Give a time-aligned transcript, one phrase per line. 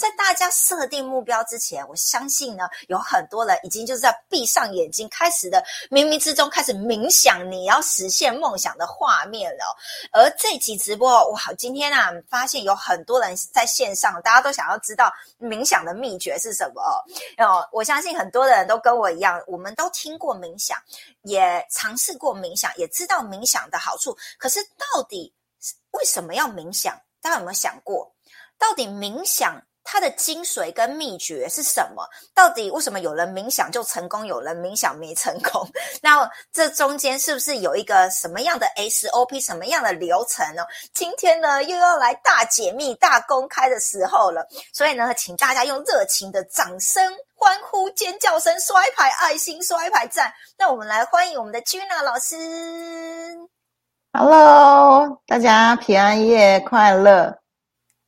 [0.00, 9.76] 在大家设定目标之前，我相信呢，有很多人已经就是在闭上眼睛，开始的冥冥之中开始冥想你要实现梦想的画面了。
[10.10, 16.82] 而这期直播，哇，今天啊，发现有很多人在线上，大家都想要知道冥想的秘诀是什么。
[17.36, 20.78] 哦，我相信很多人都跟我一样，我们都听过冥想，
[21.24, 24.16] 也尝试过冥想，也知道冥想的好处。
[24.38, 25.30] 可是到底
[25.90, 26.98] 为什么要冥想？
[27.20, 28.10] 大家有没有想过，
[28.58, 29.60] 到底冥想
[29.92, 32.08] 它的精髓跟秘诀是什么？
[32.32, 35.68] 到底为什么有人冥想就成功，有人冥想没成功？
[36.00, 40.62] 那这中间是不是有一个什么样的 SOP，什么样的流程呢？
[40.94, 50.32] 今天呢又要来大解密、大公开的时候了，所以呢，请大家用热情的掌声、欢呼、尖叫声、摔牌、爱心、摔牌赞。
[50.56, 52.36] 那我们来欢迎我们的 Gina 老师。
[54.12, 57.39] Hello，大家平安夜快乐！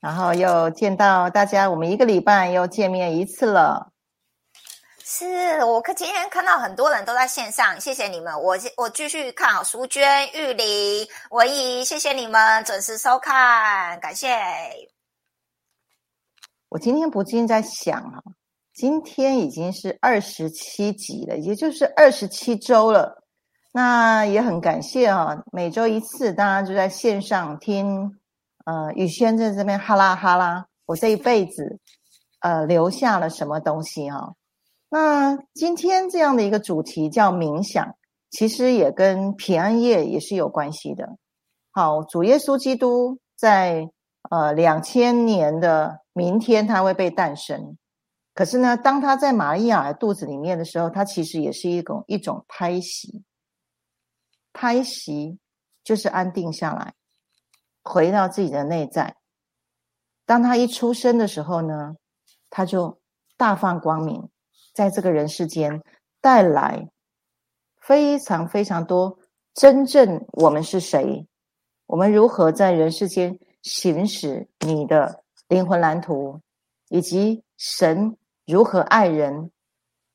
[0.03, 3.93] 然后又见到大家，我们一个礼拜又见面一次了。
[5.05, 8.35] 是我可今天看到很多人都在线上，谢谢你们。
[8.35, 14.37] 我我继续看好淑娟、玉玲、文怡，谢谢你们准时收看，感谢。
[16.69, 18.21] 我今天不禁在想啊，
[18.75, 23.23] 今天已经是二十七集了，也就是二十七周了。
[23.71, 28.19] 那也很感谢啊，每周一次，大家就在线上听，
[28.65, 31.79] 呃，宇轩在这边哈拉哈拉，我这一辈子，
[32.41, 34.35] 呃，留下了什么东西哈？
[34.89, 37.97] 那今天这样的一个主题叫冥想，
[38.31, 41.17] 其实也跟平安夜也是有关系的。
[41.71, 43.89] 好，主耶稣基督在
[44.31, 47.79] 呃两千年的明天他会被诞生，
[48.35, 53.23] 可是呢，当他在玛利亚肚子里面的时候，他其实也是一种一种胎息。
[54.53, 55.39] 胎息
[55.83, 56.93] 就是安定下来，
[57.83, 59.17] 回到自己的内在。
[60.25, 61.97] 当他一出生的时候呢，
[62.49, 63.01] 他就
[63.37, 64.29] 大放光明，
[64.73, 65.83] 在这个人世间
[66.21, 66.89] 带来
[67.81, 69.19] 非常非常多
[69.55, 71.27] 真正我们是谁，
[71.87, 76.41] 我们如何在人世间行使你的灵魂蓝图，
[76.89, 78.17] 以及神
[78.47, 79.51] 如何爱人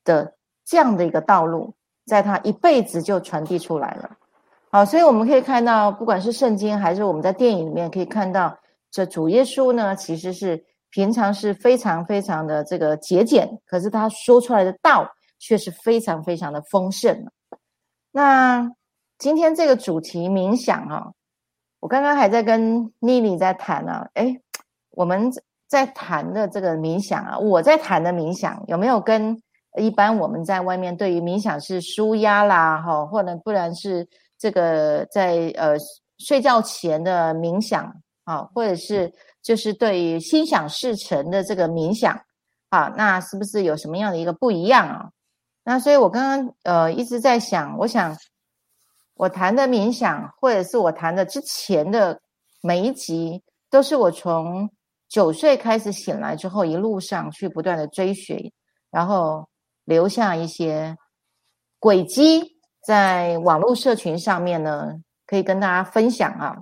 [0.04, 1.74] 的这样的一个道路，
[2.06, 4.16] 在他一辈子就传递出来了。
[4.70, 8.54] 好，所以我们可以看到，不管是圣经还是我们在电影里面可以看到，
[8.90, 17.26] 这主耶稣呢，其实是平常是非常非常的这个节俭，可是他说出来的道却是非常非常的丰盛。
[18.12, 18.70] 那
[19.16, 21.12] 今天这个主题冥想哈，
[21.80, 24.38] 我刚刚还在跟妮妮在谈呢，哎，
[24.90, 25.32] 我们
[25.66, 29.42] 在谈的这个冥想啊，我在谈的冥想有没有跟
[29.78, 34.06] 一般我们在外面对于冥想是舒压啦，哈，或者不然是。
[34.38, 35.76] 这个在呃
[36.18, 37.92] 睡觉前的冥想
[38.24, 39.12] 啊，或者是
[39.42, 42.18] 就是对于心想事成的这个冥想
[42.68, 45.10] 啊，那是不是有什么样的一个不一样啊？
[45.64, 48.16] 那所以我刚刚呃一直在想，我想
[49.14, 52.20] 我谈的冥想，或者是我谈的之前的
[52.62, 54.70] 每一集，都是我从
[55.08, 58.52] 九岁开始醒来之后，一路上去不断的追寻，
[58.90, 59.48] 然后
[59.84, 60.96] 留下一些
[61.78, 62.57] 轨迹。
[62.88, 64.94] 在网络社群上面呢，
[65.26, 66.56] 可以跟大家分享啊。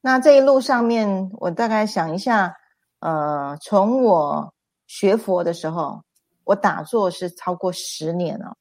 [0.00, 2.56] 那这一路上面，我大概想一下，
[3.00, 4.54] 呃，从我
[4.86, 6.02] 学佛的时候，
[6.44, 8.56] 我打坐是超过十年了，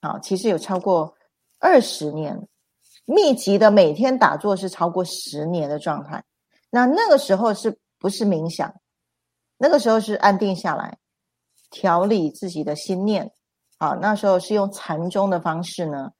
[0.00, 1.14] 好，其实有超过
[1.58, 2.48] 二十年，
[3.04, 6.24] 密集的每天打坐是超过十年的状态。
[6.70, 8.74] 那那个时候是不是冥想？
[9.58, 10.96] 那个时候是安定下来，
[11.70, 13.33] 调理自己的心念。
[13.84, 16.10] 好，那时候是用禅宗的方式呢，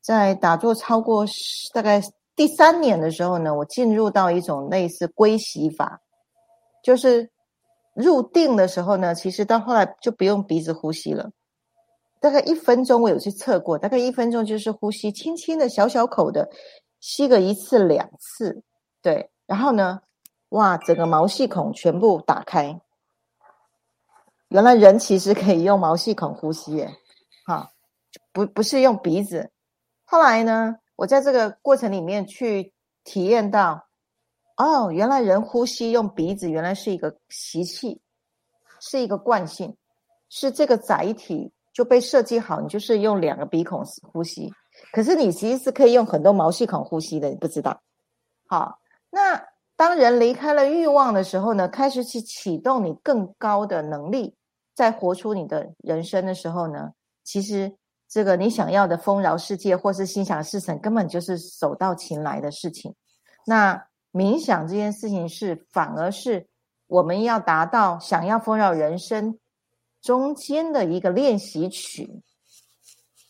[0.00, 1.26] 在打坐超过
[1.74, 2.00] 大概
[2.34, 6.00] 第三年的时候呢，我进入到一种类似归息法，
[6.82, 7.28] 就是
[7.92, 11.30] 入定的时候呢，其实到后来就不用鼻子呼吸了，
[12.20, 16.48] 大概一分钟我有去测过，大概一分钟就是呼吸，轻轻的小小口的
[17.00, 18.62] 吸个一次两次，
[19.02, 20.00] 对，然后呢，
[20.48, 22.80] 哇，整个毛细孔全部打开。
[24.48, 26.90] 原来人其实可以用毛细孔呼吸，耶，
[27.44, 27.70] 哈，
[28.32, 29.50] 不不是用鼻子。
[30.04, 32.72] 后来呢，我在这个过程里面去
[33.04, 33.86] 体验到，
[34.56, 38.00] 哦，原来人呼吸用鼻子，原来是一个习气，
[38.80, 39.76] 是一个惯性，
[40.30, 44.50] 是这个载体就被设计好，你就是用两个鼻孔呼吸。
[44.92, 47.82] 可是你其实是可以用很多毛细孔呼吸的，你不知道。
[48.46, 48.78] 好，
[49.10, 49.44] 那
[49.76, 54.34] 当人离开了欲望的时候呢，开始去启动你更高的能力。
[54.78, 56.92] 在活出你的人生的时候呢，
[57.24, 57.74] 其实
[58.08, 62.94] 这个你想要的丰饶世界，或是心想事成，根本就是手到擒来的事情。
[63.44, 66.46] 那冥想这件事情是反而是
[66.86, 69.36] 我们要达到想要丰饶人生
[70.00, 72.22] 中间的一个练习曲，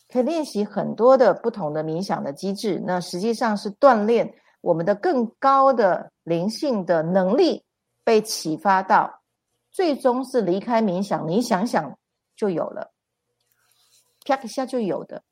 [0.07, 2.79] 可以练习很多的不同的冥想的机制。
[2.85, 4.31] 那实际上是锻炼
[4.61, 7.63] 我们的更高的灵性的能力
[8.03, 9.18] 被启发到，
[9.71, 11.97] 最终是离开冥想，你想想
[12.35, 12.91] 就有了，
[14.25, 15.23] 啪一下就有的。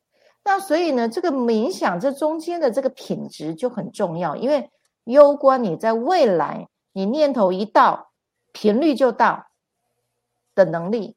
[0.43, 4.69] 那所以呢，这个冥想这中间的这个品质就很重要，因为
[5.03, 8.11] 攸关你在未来，你念头一到，
[8.53, 9.47] 频率就到
[10.55, 11.15] 的能力。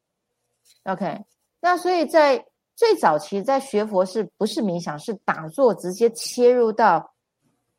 [0.84, 1.25] OK，
[1.61, 7.14] 那所以在最早期在学佛是不是冥想，是打坐，直接切入到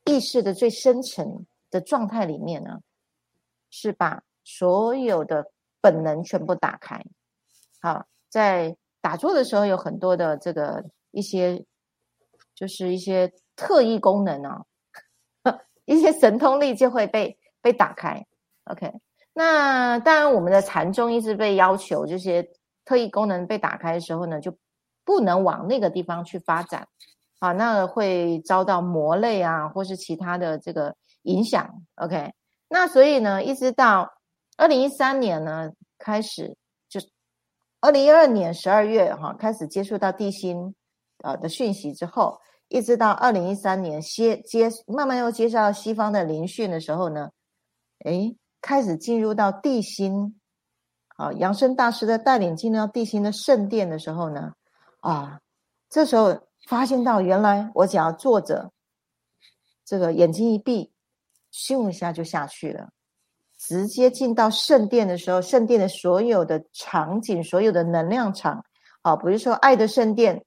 [0.06, 2.80] 意识的最深层的状态里面呢？
[3.70, 5.52] 是把所有的
[5.82, 7.02] 本能全部打开。
[7.82, 10.84] 好，在打坐的时候有很多的这个。
[11.14, 11.66] 一些
[12.56, 14.64] 就是一些特异功能啊，
[15.84, 18.26] 一些神通力就会被被打开。
[18.72, 18.90] OK，
[19.34, 22.50] 那当然我们的禅宗一直被要求，这些
[22.86, 24.58] 特异功能被打开的时候呢，就
[25.04, 26.88] 不能往那个地方去发展
[27.40, 31.70] 啊，那会遭到魔类啊，或是其他的这个影响。
[31.96, 32.32] OK，
[32.70, 34.10] 那所以呢，一直到
[34.57, 36.56] 二零一三年呢，开始
[36.88, 37.00] 就
[37.80, 40.74] 二零一二年十二月哈，开始接触到地心。
[41.24, 47.30] 呃的讯息之后，一直到二零一三年接接慢慢又介绍西方的灵讯的时候呢，
[48.00, 50.42] 哎，开始进入到地心，
[51.18, 54.53] 啊，杨生大师的带领进入到地心的圣殿的时候呢，
[55.01, 55.39] 啊，
[55.92, 56.36] 这时候
[56.68, 58.71] 发现到原来我只要坐着，
[59.86, 60.92] 这个眼睛一闭，
[61.53, 62.89] 咻一下就下去了，
[63.62, 68.66] 直接进到圣殿的时候，圣殿的所有的场景，所有的能量场，
[69.04, 70.44] 啊，比如说爱的圣殿。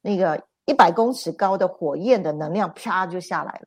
[0.00, 3.66] 那个一百公尺高的火焰的能量啪就下来了，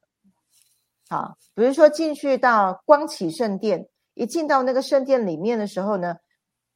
[1.09, 6.15] 好，比如说进去到光启圣殿，一进到那个圣殿里面的时候呢，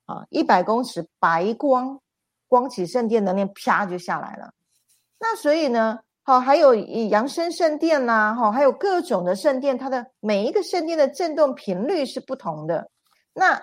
[0.06, 2.02] 啊，一百公尺白光，
[2.50, 4.52] 光启圣殿能量啪就下来了。
[5.20, 12.90] 那所以呢，好，还有以扬升圣殿呐，哈，还有各种的圣殿，它的每一个圣殿的震动频率是不同的。
[13.34, 13.62] 那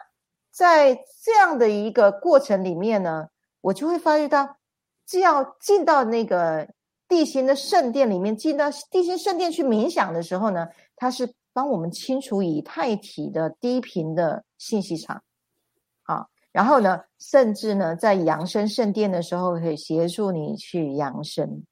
[0.50, 3.26] 在这样的一个过程里面呢，
[3.60, 4.56] 我就会发觉到。
[5.04, 6.66] 是要进到那个
[7.06, 15.22] 地心的圣殿里面，进到地心圣殿去冥想的时候呢，它是帮我们清除以太体的低频的信息场，
[16.02, 21.62] 好，然后呢，甚至呢，在扬升圣殿的时候，可以协助你去扬升。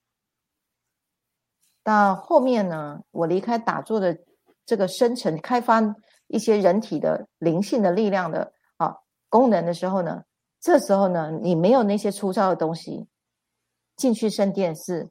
[1.83, 4.19] 到后面呢，我离开打坐的
[4.67, 5.81] 这个深层，开发
[6.27, 8.97] 一些人体的灵性的力量的啊
[9.29, 10.23] 功能的时候呢，
[10.61, 13.09] 这时候呢，你没有那些粗糙的东西。
[13.97, 15.11] 进去圣殿是，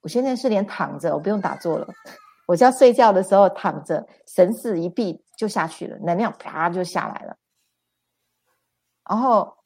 [0.00, 1.86] 我现在是连躺着，我不用打坐了，
[2.46, 7.36] 我只要睡觉的时候躺着，神识一闭就下去了，能量啪就下来了。
[9.06, 9.58] 然后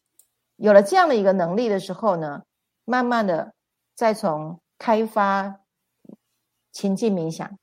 [0.57, 2.43] 有了这样的一个能力的时候呢，
[2.85, 3.55] 慢慢的
[3.95, 5.60] 再从开发
[6.73, 7.59] 情境冥想，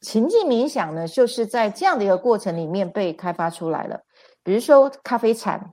[0.00, 4.02] 情境冥想呢，就是在这样的一个过程里面被开发出来了，
[4.42, 5.72] 比如说咖啡禅。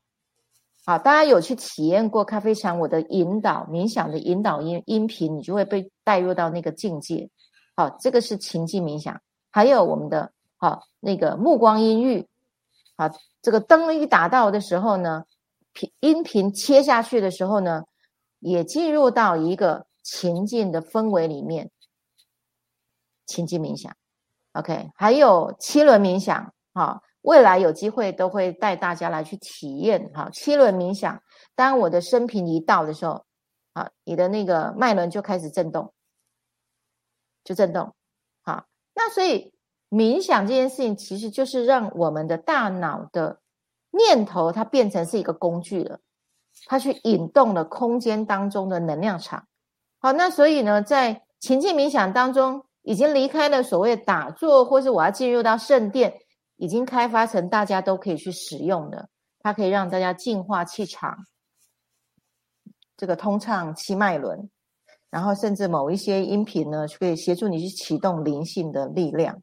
[0.86, 2.78] 好，大家有去体验过咖啡禅？
[2.78, 7.30] 我的引导冥想的引导音音频，你就会被带入到那个境界。
[7.74, 9.22] 好，这个是情境冥想。
[9.50, 12.28] 还有我们的好那个目光音域，
[12.98, 13.10] 好，
[13.42, 15.24] 这个灯一打到的时候呢，
[15.72, 17.84] 频音频切下去的时候呢，
[18.40, 21.72] 也进入到一个情境的氛围里面。
[23.26, 23.96] 情境冥想
[24.54, 27.02] ，OK，还有七轮冥想，好。
[27.24, 31.24] 未来有机会都会带大家来去体验哈七轮冥想。
[31.56, 33.24] 当我的生平一到的时候，
[33.72, 35.94] 啊，你的那个脉轮就开始震动，
[37.46, 37.96] 就震动。
[38.42, 39.54] 好，那所以
[39.90, 43.40] 冥想这件事情其实就是让我们的大脑的
[43.92, 46.02] 念头它变成是一个工具了，
[46.66, 49.48] 它去引动了空间当中的能量场。
[50.00, 56.14] 好，那所以呢，在情境冥想当中，已经离开了所谓打坐，或是我要进入到圣殿。
[56.58, 59.10] 已经开发成大家都可以去使用的，
[59.40, 61.18] 它可以让大家净化气场，
[62.96, 64.50] 这个通畅七脉轮，
[65.10, 69.42] 然后甚至某一些音频呢，可以协助你去启动灵性的力量。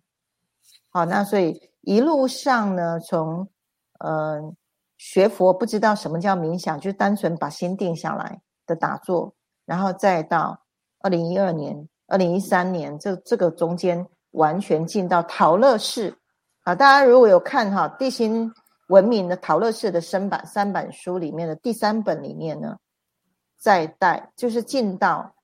[0.91, 3.51] 好，那所以一路上呢，从
[3.99, 4.57] 嗯
[4.97, 9.35] 学佛不知道什么叫冥想，就单纯把心定下来的打坐，
[9.67, 10.63] 然后再到
[11.01, 16.15] 二零一二年、二零一三年，这这个中间完全进到陶乐市。
[16.65, 18.53] 啊，大家如果有看哈地心
[18.89, 22.77] 文明的陶乐市的生版三版书里面的第三本里面呢，
[23.57, 25.35] 再带就是进到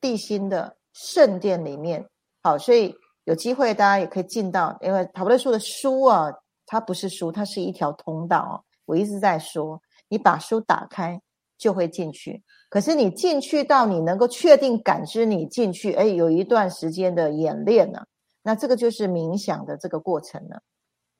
[0.00, 2.06] 地心的圣殿里面。
[2.42, 6.30] 好，所以有机会大家也可以进到，因为陶乐树的书啊，
[6.66, 8.62] 它不是书，它是一条通道。
[8.84, 11.20] 我一直在说，你把书打开
[11.62, 12.42] 就会进去。
[12.68, 18.04] 可是你进去到你能够确定感知你进去，哎，有一段时间的演练呢。
[18.42, 20.60] 那这个就是冥想的这个过程了。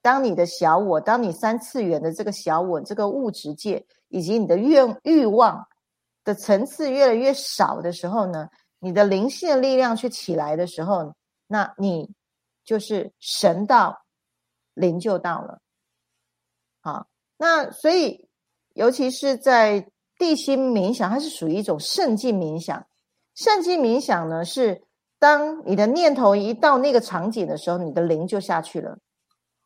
[0.00, 5.68] 当你的小我，当你三次元的这个小我，这个物质界以及你的愿欲望
[6.24, 8.48] 的层次越来越少的时候呢，
[8.80, 11.14] 你的灵性的力量去起来的时候，
[11.46, 12.10] 那你
[12.64, 14.02] 就是神道
[14.74, 15.60] 灵就到了。
[16.80, 17.06] 好，
[17.38, 18.28] 那所以
[18.74, 19.88] 尤其是在
[20.22, 22.86] 地心冥想，它是属于一种圣境冥想。
[23.34, 24.80] 圣境冥想呢，是
[25.18, 28.98] 当你的念头一到那个场景的时候，你的灵就下去了。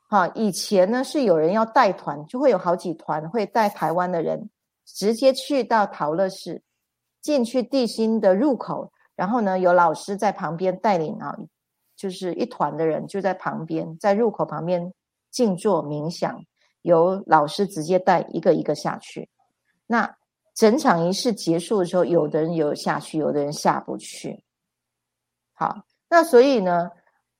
[0.08, 4.48] 好，以前呢是有人要带团，就会有好几团会带台湾的人
[4.86, 6.62] 直接去到陶乐寺，
[7.20, 11.36] 进去地心的入口，然后呢有老师在旁边带领啊，
[11.94, 14.90] 就是一团的人就在旁边，在入口旁边
[15.30, 16.42] 静坐冥想，
[16.80, 19.28] 由老师直接带一个一个下去。
[19.86, 20.16] 那
[20.56, 24.42] 整场仪式结束的时候，有的人有下去，有的人下不去。
[25.54, 26.90] 好，那所以呢？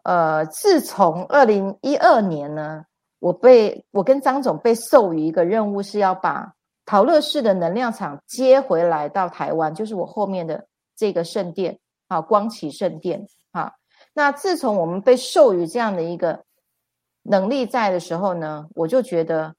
[0.02, 2.84] 呃，自从二零一二年呢，
[3.18, 6.54] 我被我跟张总被授予一个任务，是要把
[6.84, 13.72] 陶乐市的能量场接回来到台湾，就是我后面的这个圣殿啊，光启圣殿啊。
[14.14, 16.44] 那自从我们被授予这样的一个
[17.22, 19.56] 能力在的时候呢，我就觉得，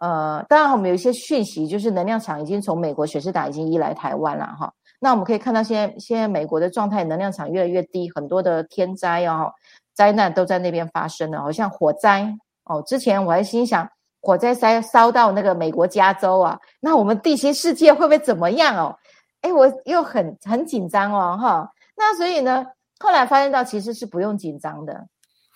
[0.00, 4.72] 呃，当然我们有一些讯息，就是能量场已经从美国雪士达已经移来台湾了哈。
[4.98, 9.52] 那我们可以看到，现在现在美国的状态，能量场越来越低，很多的天灾哦。
[9.94, 12.82] 灾难都在那边发生了，好像火灾哦。
[12.86, 13.86] 之前我还心想，
[14.22, 18.96] 火灾烧烧到那个美国加州啊，那我们地心世界会不会怎么样哦？
[19.42, 21.70] 哎，我又很很紧张哦，哈。
[21.96, 22.64] 那所以呢，
[22.98, 25.06] 后来发现到其实是不用紧张的，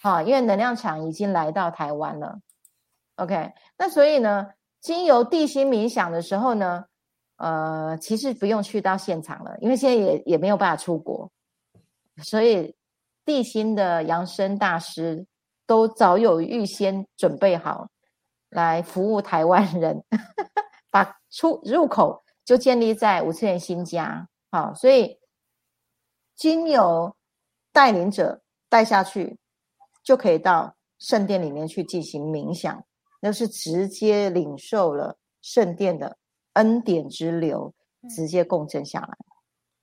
[0.02, 2.36] 哈，因为能量场已经来到台湾了。
[3.16, 4.48] OK，那所以呢，
[4.80, 6.84] 经由地心冥想的时候呢，
[7.36, 11.30] 呃，其实不用去到现场了，因为现在也也没有办法出国，
[12.22, 12.74] 所以。
[13.26, 15.26] 地心的扬声大师
[15.66, 17.88] 都早有预先准备好
[18.50, 20.04] 来服务台湾人，
[20.92, 24.28] 把出入口就建立在五次元新家。
[24.50, 25.18] 好，所以
[26.36, 27.16] 经由
[27.72, 29.38] 带领者带下去，
[30.02, 32.84] 就可以到圣殿里面去进行冥想，
[33.24, 36.18] 那是直接领受了圣殿的
[36.52, 37.72] 恩典之流，
[38.14, 39.16] 直接共振下来。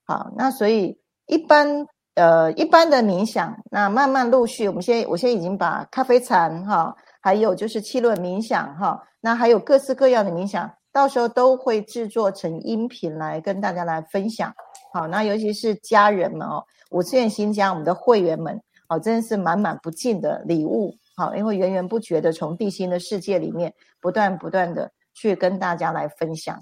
[0.05, 0.95] 好，那所以
[1.25, 1.87] 一般。
[2.15, 14.53] 呃，一般的冥想，那慢慢陆续，我们现在我现在已经把咖啡禅哈，还有就是气论冥想哈，那还有各式各样的冥想，到时候都会制作成音频来跟大家来分享。
[14.93, 20.93] 好，那尤其是家人们哦，五次元新家我们的会员们，哦，真的是满满不尽的礼物。
[21.21, 26.59] 好，因为源源不绝的从地心的世界里面不断不断的去跟大家来分享。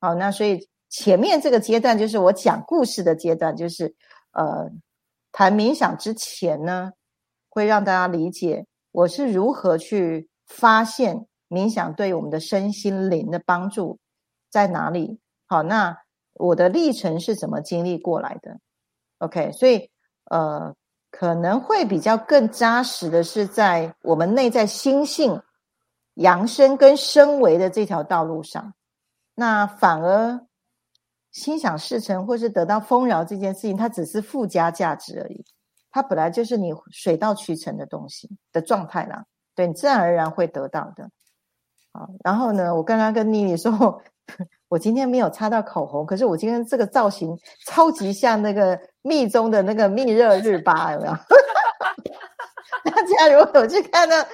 [0.00, 3.94] 好，那所以前面这个阶段就是我讲故事的阶段，就是
[4.32, 4.70] 呃。
[5.32, 6.90] 谈冥想之前呢，
[7.48, 14.00] 会让大家理解我是如何去发现冥想对我们的身心灵的帮助
[14.50, 15.20] 在哪里。
[15.46, 15.96] 好，那
[16.34, 18.58] 我的历程是怎么经历过来的
[19.18, 19.88] ？OK，所以
[20.24, 20.74] 呃，
[21.20, 25.42] 可能会比较更扎实的是在我们内在心性
[26.14, 28.72] 扬升跟升维的这条道路上，
[29.34, 30.40] 那反而。
[31.30, 35.44] 心想事成或是得到丰饶这件事情，它只是附加价值而已。
[35.90, 39.22] 它本来就是你水到渠成的东西的状态啦，
[39.54, 41.08] 对你自然而然会得到的。
[41.92, 44.02] 好，然后呢，我刚刚跟妮妮说，
[44.68, 51.12] 我今天没有擦到口红，可是我今天这个造型超级像那个密中的那个密热日巴，有没有？
[52.84, 54.26] 大家如果有去看那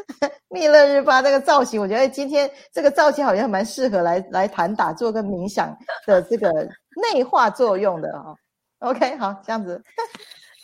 [0.50, 5.74] 蜜乐日巴那个造型，我觉得今天这个造型好像蛮适合来来谈打坐跟冥想
[6.06, 6.50] 的这个
[7.12, 8.34] 内化作用的哈。
[8.80, 9.82] OK，好，这样子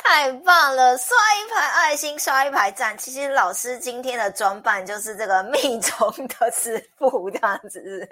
[0.02, 2.96] 太棒了，刷一排爱心，刷一排赞。
[2.98, 8.08] 其实老师今天的装扮就是这个密宗的师傅这样子，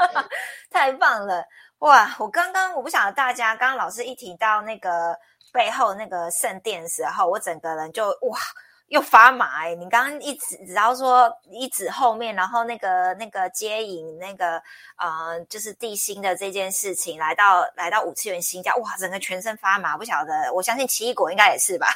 [0.70, 1.42] 太棒了
[1.80, 2.16] 哇！
[2.18, 5.14] 我刚刚我不晓得大家，刚刚老师一提到那个。
[5.52, 8.38] 背后那个圣殿的时候，我整个人就哇，
[8.86, 9.74] 又发麻哎！
[9.74, 14.62] 你刚刚一指，只要说一指后面，然后那个那个接引那个
[14.96, 21.88] 呃，就是地心的这件事情，来到来到五次元新家，哇，整个全身发麻，不晓得，我相信奇异果应该也是吧？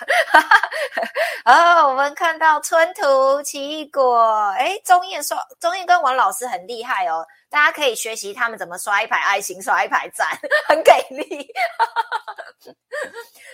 [1.46, 7.24] 哦，我们看到春图奇异果，哎，钟燕说，钟燕跟王老师很厉害哦。
[7.54, 10.26] 大家可以学习他们怎么刷一排爱心，刷一排赞，
[10.66, 11.46] 很给力。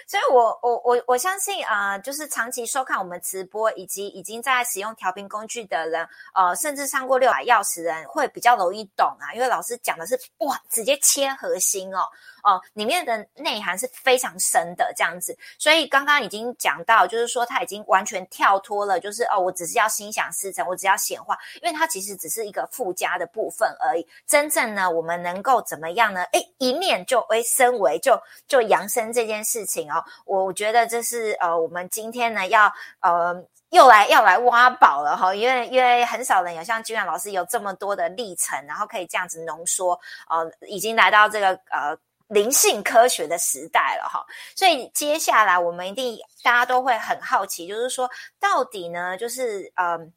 [0.09, 12.09] 所以，我我我我相信啊，就是长期收看我们直播，以及已经在使用调频工具的人，呃，甚至上过六百钥匙人，会比较容易懂啊，因为老师讲的是哇，直接切核心哦。
[12.43, 15.37] 哦，里面的内涵是非常深的，这样子。
[15.59, 24.07] 所以刚刚已经讲到，就是说他已经完全跳脱了，就是哦，我只是要心想事成，我只要显化，因为它其实只是一个附加的部分而已。
[24.27, 26.23] 真正呢，我们能够怎么样呢？
[26.33, 41.97] 诶，一念就诶升为就就扬升这件事情哦，我觉得这是呃，我们今天呢要呃又来要来挖宝了哈，因为因为很少人有像君远老师有这么多的历程，然后可以这样子浓缩，呃，已经来到这个呃。
[42.31, 48.09] 灵性科学的时代了哈，所以接下来我们一定大家都会很好奇，就是说
[48.39, 50.13] 到底呢，就是嗯，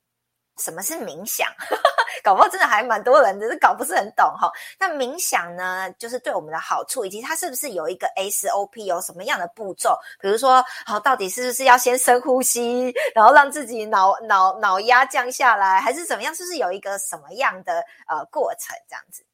[0.57, 1.47] 什么是冥想？
[2.23, 4.49] 搞不好真的还蛮多人只是搞不是很懂哈。
[4.79, 9.97] 那冥想呢，就是对我们的好处，以及它是不是有一个 SOP，有什么样的步骤？
[10.21, 16.33] 比如说，好，到底是不是要先深呼吸，然后让自己脑脑脑压降下来，还是怎么样？
[16.33, 19.25] 是不是有一个什么样的呃过程这样子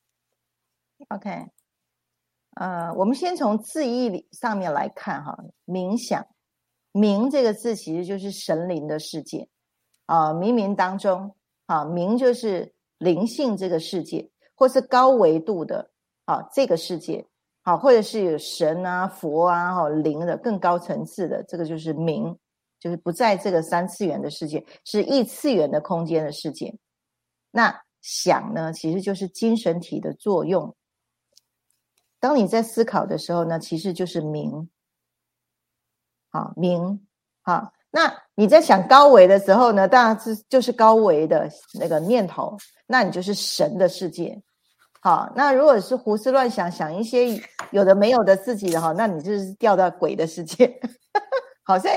[1.09, 1.59] ？OK。
[2.60, 5.34] 呃，我们先从字义里上面来看哈，
[5.66, 6.28] 冥想，
[6.92, 9.48] 冥这个字其实就是神灵的世界
[10.08, 11.34] 啊，冥冥当中
[11.68, 15.89] 啊，冥就是灵性这个世界，或是高维度的
[16.25, 17.25] 啊这个世界，
[17.63, 22.36] 好，或者是有神啊、佛啊、哈灵的更高层次的，这个就是冥，
[22.78, 26.78] 就是不在这个三次元的世界，是异次元的空间的世界。
[27.51, 30.75] 那想呢，其实就是精神体的作用。
[32.19, 34.69] 当你在思考的时候呢，其实就是明，
[36.29, 37.07] 好明，
[37.41, 37.73] 好。
[37.91, 44.39] 那你在想高维的时候呢，当然是就是高维的那个念头，那你就是神的世界。
[45.01, 50.79] 好，那如果是胡思乱想，想一些有的没有的自己的哈，那你就是掉到鬼的世界。
[51.63, 51.95] 好，所以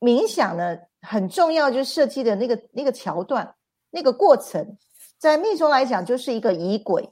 [0.00, 3.54] 冥想呢很重要，就是设计的那个那个桥段、
[3.90, 4.78] 那个过程，
[5.18, 7.10] 在密宗来讲就是一个仪轨。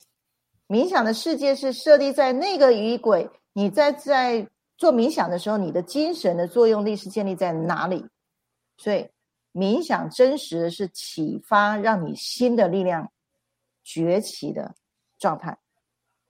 [0.68, 8.04] 冥想的世界是设立在那个仪轨，你在在做冥想的时候，你的精神的作用力是建立在哪里？
[8.76, 9.08] 所以
[9.52, 13.08] 冥想真实的是启发，让你新的力量
[13.84, 14.74] 崛起的
[15.18, 15.56] 状态。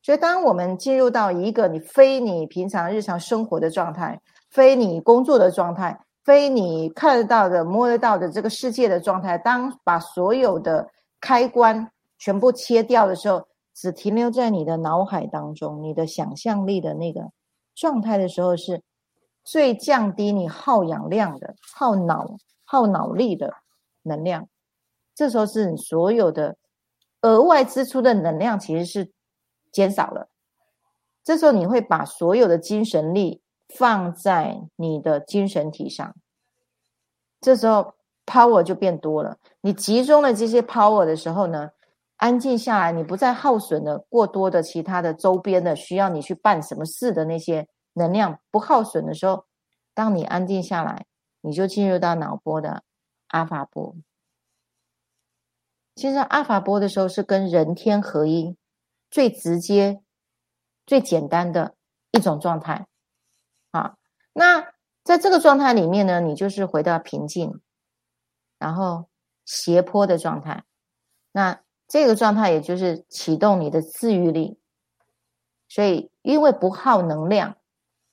[0.02, 4.20] 所以，当我们进入到一个你非你平常日常生活的状态，
[4.50, 10.86] 非你工作的状态，非你看得到的、摸得到的这个世界的状态，当把所有的
[11.22, 13.48] 开关全部切掉的时候。
[13.76, 17.30] 只停留在你的脑海当中，你的想象力的那个
[17.74, 18.82] 状态的时候，是
[19.44, 23.52] 最降低你耗氧量的、耗脑、耗脑力的
[24.02, 24.48] 能量。
[25.14, 26.56] 这时候是你所有的
[27.20, 29.12] 额外支出的能量其实是
[29.70, 30.30] 减少了。
[31.22, 36.14] 这时候你会把所有的精神力放在你的精神体上，
[37.42, 37.92] 这时候
[38.24, 39.36] power 就变多了。
[39.60, 41.72] 你集中了这些 power 的时候呢？
[42.16, 49.44] 安静下来，你不再耗损了过多的其他的周边的需要你去办什么事的那些能量不耗损的时候，
[49.94, 51.06] 当你安静下来，
[51.40, 52.82] 你就进入到脑波的
[53.28, 53.94] 阿法波。
[55.94, 58.56] 其实阿法波的时候是跟人天合一
[59.10, 60.02] 最直接、
[60.84, 61.74] 最简单的
[62.12, 62.86] 一种状态。
[63.70, 63.96] 啊，
[64.32, 64.72] 那
[65.04, 67.60] 在这个状态里面呢，你就是回到平静，
[68.58, 69.08] 然后
[69.44, 70.64] 斜坡的状态。
[71.32, 74.58] 那这个状态也就是启动你的自愈力，
[75.68, 77.56] 所以因为不耗能量，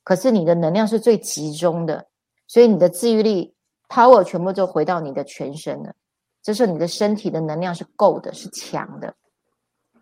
[0.04, 2.06] 可是你的能量是最集中的，
[2.46, 3.54] 所以你的自愈力
[3.88, 5.94] power 全部就回到你的全身了。
[6.42, 9.14] 这时候你的身体的能量是够的，是强的。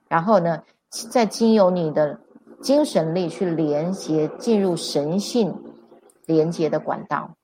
[0.09, 0.63] 然后呢，
[1.11, 2.21] 再经由你的
[2.61, 5.55] 精神力去连接进入神性
[6.27, 7.35] 连接的管道。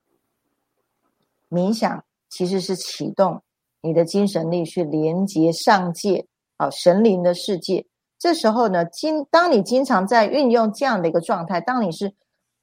[1.48, 3.42] 冥想其实是启动。
[3.80, 7.86] 你的精神力去连接上界啊，神灵的世界。
[8.18, 12.12] 这时候呢，经当你经常在运用这样的一个状态，当你是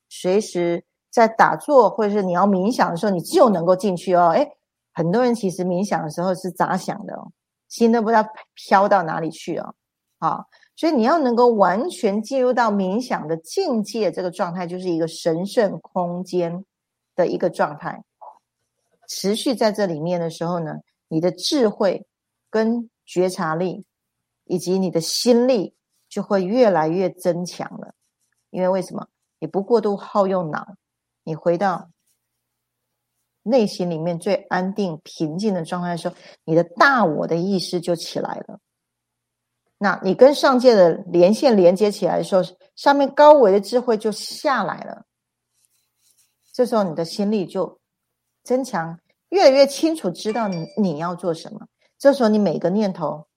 [0.10, 4.34] 随时在打坐或者是你要冥想的时候，你就能够进去哦。
[4.36, 4.46] 哎，
[4.94, 7.32] 很多人其实冥想的时候是咋想的哦，
[7.70, 9.74] 心都不知道飘到哪里去哦。
[10.20, 16.66] 好，所以你要能够完全进入到冥想的境界，这个状态就是一个神圣空间
[17.16, 18.04] 的一个状态，
[19.08, 20.76] 持续在这里面的时候呢。
[21.16, 22.06] 你的智慧、
[22.50, 23.86] 跟觉察力，
[24.44, 25.74] 以及你的心力，
[26.10, 27.96] 就会越来越增强了。
[28.50, 29.08] 因为为什么？
[29.40, 30.76] 你不过度耗用脑，
[31.24, 31.90] 你回到
[33.44, 38.60] 内心里面最安定、平静的状态的时候，你的大我的意识就起来了。
[39.78, 42.44] 那你跟上界的连线连接起来的时候，
[42.76, 45.06] 上面高维的智慧就下来了。
[46.52, 47.80] 这时候你的心力就
[48.44, 49.00] 增强。
[49.36, 51.68] 越来越清楚知道你你要做什么。
[51.98, 53.28] 这时候你每个念头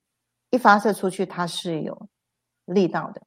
[0.50, 2.08] 一发射出去，它是有
[2.66, 3.20] 力道的。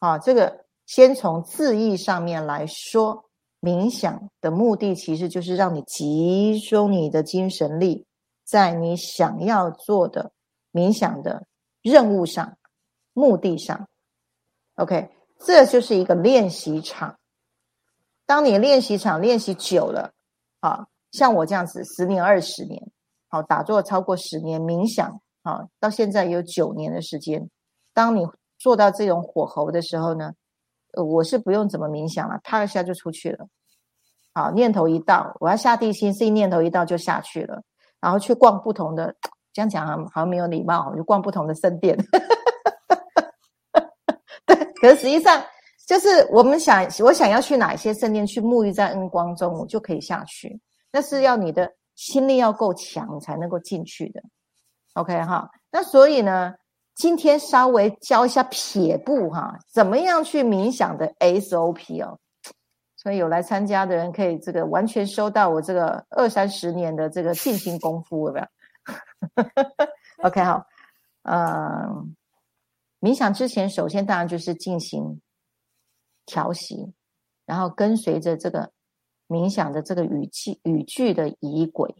[0.00, 8.04] 好，这个先从字义上面来说，冥想的目的其实就是让你集中你的精神力
[8.44, 10.32] 在你想要做的
[10.72, 11.46] 冥想的
[11.80, 12.58] 任务上、
[13.12, 13.88] 目的上。
[14.74, 17.16] OK，这就是一个练习场。
[18.26, 20.12] 当你练习场练习久了，
[20.58, 22.80] 啊，像我这样子，十年、二十年，
[23.28, 27.48] 好，打坐超过十年，冥想，啊，到现在有九年的时间。
[27.92, 28.26] 当你
[28.58, 30.32] 做到这种火候的时候呢，
[30.94, 33.46] 我是不用怎么冥想了，啪一下就出去了。
[34.32, 37.62] 好，念头一到，我要下地心，这念头一到就下去了，
[38.00, 39.14] 然后去逛不同的，
[39.52, 41.96] 这样讲好像没有礼貌，就逛不同的圣殿。
[44.46, 45.42] 对，可是实际上。
[45.86, 50.60] 就是我们想，我想要去哪一些圣殿去沐浴在恩光中，我就可以下去。
[50.92, 54.22] 那是要你的心力要够强，才能够进去的。
[54.94, 56.54] OK 哈，那所以呢，
[56.94, 62.18] 今天稍微教一下撇步哈，怎么样去冥想的 SOP 哦。
[62.96, 68.46] 所以有来参加的人可以这个完全收到我这个二三十年的这个静心功夫，有没有？
[70.28, 70.66] OK 好，
[71.22, 72.14] 嗯，
[73.00, 75.20] 冥想之前，首先当然就是进行。
[76.26, 76.92] 调息，
[77.44, 78.70] 然后跟随着这个
[79.30, 81.94] 冥想的这个语气语句的仪轨，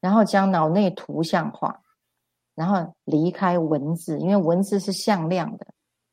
[0.00, 1.82] 然后将脑内图像化，
[2.54, 5.66] 然后离开文字，因为文字是向量的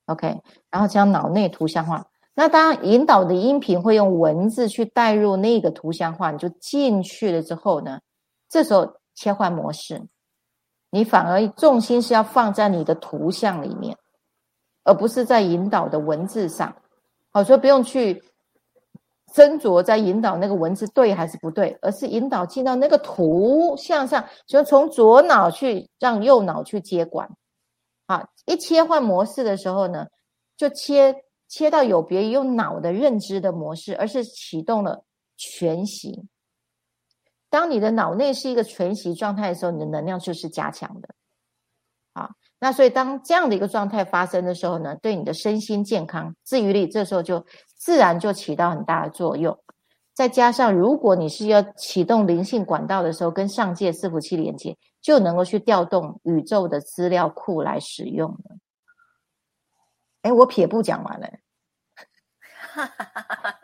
[0.07, 2.05] ，OK，然后将脑内图像化。
[2.33, 8.01] 那当引导的音频会用文字去带入那个图像化，你就进去了之后呢，
[8.49, 10.05] 这时候切换模式，
[10.89, 13.97] 你反而重心是要放在你的图像里面，
[14.83, 16.75] 而不是在引导的文字上。
[17.29, 18.21] 好，所以不用去
[19.33, 27.27] 斟酌在引导那个文字对还是不对，而是引导进到那个图像上，就从左脑去让右脑去接管。
[28.07, 30.05] 好，一切换模式的时候呢，
[30.55, 35.03] 就切切到有别于用脑的认知的模式，而是启动了
[35.35, 36.27] 全息。
[37.49, 41.09] 当你的脑内是一个全息状态的时候，你的能量就是加强的。
[42.63, 47.45] 那所以，当这样的一个状态发生的时候呢，对你的身心健康、自愈力，这时候就
[47.75, 49.59] 自然就起到很大的作用。
[50.13, 58.55] 再加上，如果你是要启动灵性管道的时候，跟上界伺服器连接，就能够去调动宇宙的资料库来使用了。
[60.21, 61.27] 哎，我撇步讲完了。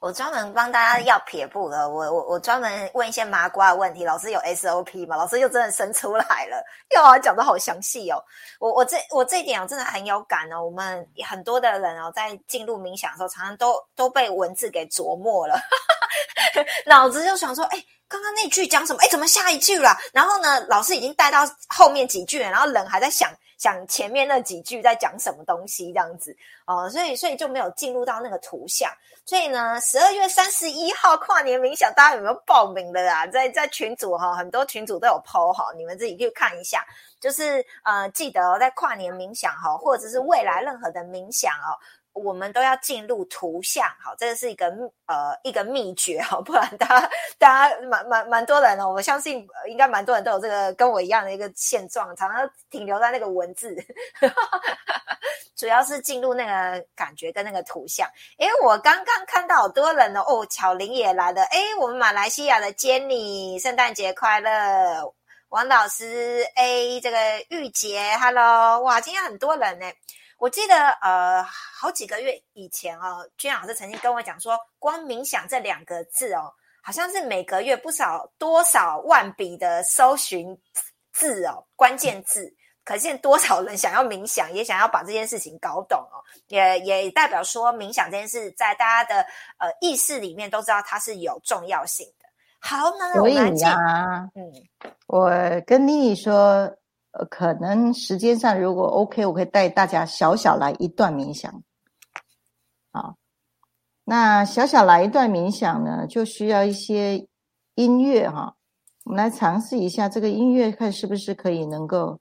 [0.00, 4.04] 我专门帮大家要撇步了，我我我专门问一些麻瓜的问题。
[4.04, 5.16] 老师有 SOP 吗？
[5.16, 8.22] 老师又真的生出来了，哟，讲的好详细哦。
[8.60, 10.64] 我我这我这一点我真的很有感哦。
[10.64, 15.58] 我们很多的人哦，在进入冥想的时候，常常都都被文字给琢磨了，
[16.86, 19.00] 脑子就想说，哎，刚刚那句讲什么？
[19.02, 19.96] 哎，怎么下一句了？
[20.12, 23.30] 然后呢，老师已经带到后面几句了，然后人还在想。
[23.58, 26.32] 想前面那几句在讲什么东西这样子
[26.64, 28.88] 哦，所以所以就没有进入到那个图像。
[29.28, 33.26] 所以呢，十二月三十一号跨年冥想，大家有没有报名的啊？
[33.26, 36.82] 在在群组哈，很多群组都有抛哈，你们自己去看一下。
[37.20, 41.76] 就是呃，记得在跨年冥想哈，或者是未来任何的冥想哦。
[42.18, 44.66] 我们都要进入图像，好，这个是一个
[45.06, 53.76] 呃一个秘诀 好，不然大家大家蛮蛮蛮多人哦，我相信应该蛮多人都有这个跟我一样的一个现状，常常停留在那个文字，
[55.56, 58.08] 主要是进入那个感觉跟那个图像。
[58.38, 65.14] 诶，我刚刚看到好多人哦，巧玲也来了，诶，我们马来西亚的 Jenny，圣诞节快乐，
[65.48, 69.86] 王老师，A 这个玉洁，Hello，哇，今天很多人呢。
[70.38, 80.56] 我记得呃，好几个月以前哦，君老师曾经跟我讲说，光冥想这两个字哦，好像是每个月不少多少万笔的搜寻
[81.12, 89.26] 字哦，关键字，可见多少人想要冥想，也想要把这件事情搞懂哦，也也代表说冥想这件事在大家的
[89.58, 92.28] 呃意识里面都知道它是有重要性的。
[92.60, 93.76] 好，那我们讲，
[94.36, 94.52] 嗯，
[95.08, 95.30] 我
[95.66, 96.72] 跟妮妮说。
[97.12, 101.62] 呃，可能时间上如果 OK，我可以带大家小小来一段冥想。
[102.92, 103.16] 好，
[104.04, 107.26] 那小小来一段冥想呢，就需要一些
[107.74, 108.56] 音乐哈。
[109.04, 112.20] 我们来尝试一下这个音乐，看是不是可以能够，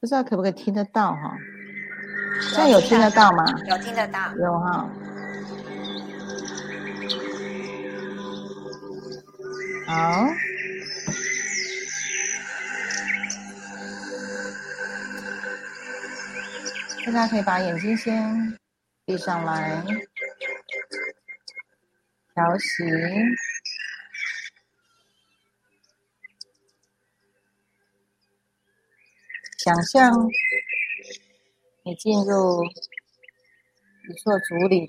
[0.00, 1.34] 不知道可不可以听得到哈？
[2.42, 3.44] 现在有听得到吗？
[3.68, 4.86] 有听得到，有哈。
[9.86, 10.49] 好。
[17.06, 18.58] 大家可以把眼睛先
[19.04, 19.82] 闭上来，
[22.34, 22.84] 调息，
[29.58, 30.12] 想象
[31.84, 34.86] 你进入一座竹林，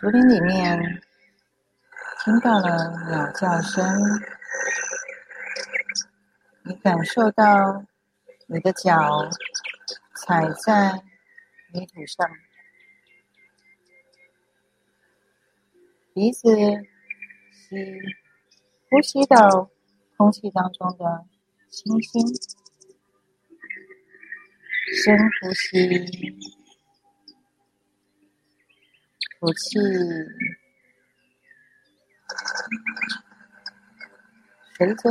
[0.00, 1.02] 竹林里面
[2.24, 3.84] 听到了鸟叫声，
[6.64, 7.84] 你感受到
[8.46, 9.28] 你的脚
[10.14, 11.02] 踩在。
[11.74, 12.28] 泥土上，
[16.12, 16.54] 鼻子
[17.50, 17.98] 吸，
[18.90, 19.70] 呼吸到
[20.18, 21.24] 空气当中的
[21.70, 22.26] 清新，
[25.02, 25.98] 深呼吸，
[29.40, 29.78] 吐气，
[34.76, 35.08] 随着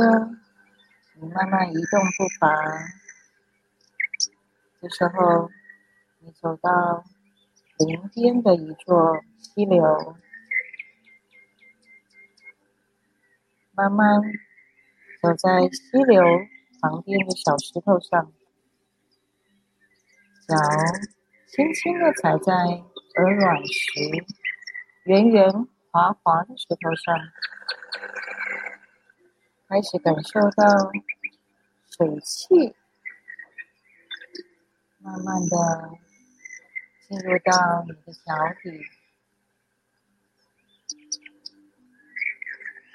[1.22, 2.52] 你慢慢移动步伐，
[4.80, 5.48] 这时候。
[6.24, 7.02] 你走到
[7.78, 10.16] 林边的一座溪流，
[13.72, 14.22] 慢慢
[15.20, 16.22] 走在溪流
[16.80, 18.32] 旁边的小石头上，
[20.46, 20.56] 脚
[21.48, 24.24] 轻轻的踩在鹅卵石
[25.02, 25.52] 圆圆
[25.90, 27.18] 滑滑的石头上，
[29.68, 30.92] 开始感受到
[31.96, 32.74] 水汽，
[34.98, 35.98] 慢慢的。
[37.08, 38.70] 进入到你的脚底，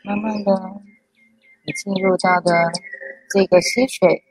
[0.04, 0.82] 慢慢的，
[1.64, 2.72] 你进入到的
[3.30, 4.24] 这个溪水，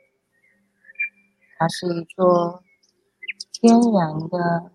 [1.57, 2.61] 它是一座
[3.53, 4.73] 天然的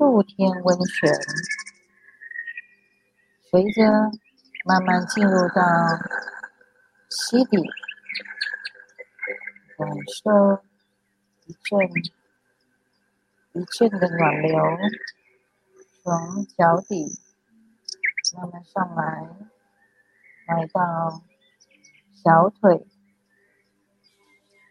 [0.00, 1.12] 露天温泉。
[3.48, 3.84] 随着
[4.64, 5.62] 慢慢进入到
[7.08, 7.56] 溪底，
[9.80, 9.88] 感
[10.22, 10.62] 受
[11.46, 11.80] 一阵。
[13.52, 14.54] 一阵的暖流
[16.04, 17.04] 从脚底
[18.36, 19.28] 慢慢上来，
[20.46, 21.20] 来到
[22.14, 22.86] 小腿。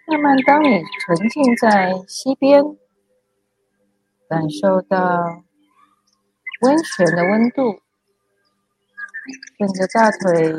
[0.07, 2.63] 慢慢，当你沉浸在溪边，
[4.29, 5.43] 感受到
[6.61, 7.81] 温泉的温度，
[9.57, 10.53] 顺着大腿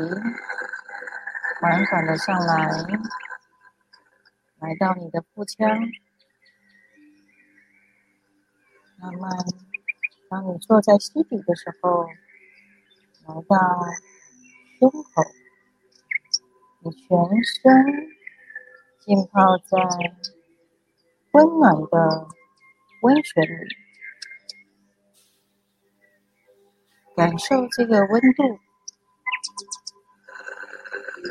[1.59, 2.69] 缓缓的上来，
[4.61, 5.67] 来到你的腹腔。
[8.99, 9.31] 慢慢，
[10.29, 12.05] 当你坐在溪底的时候，
[13.25, 13.57] 来到
[14.77, 15.23] 胸口，
[16.81, 17.07] 你全
[17.43, 18.07] 身
[18.99, 19.79] 浸泡在
[21.31, 22.27] 温暖的
[23.01, 23.75] 温泉里，
[27.15, 28.59] 感受这个温度，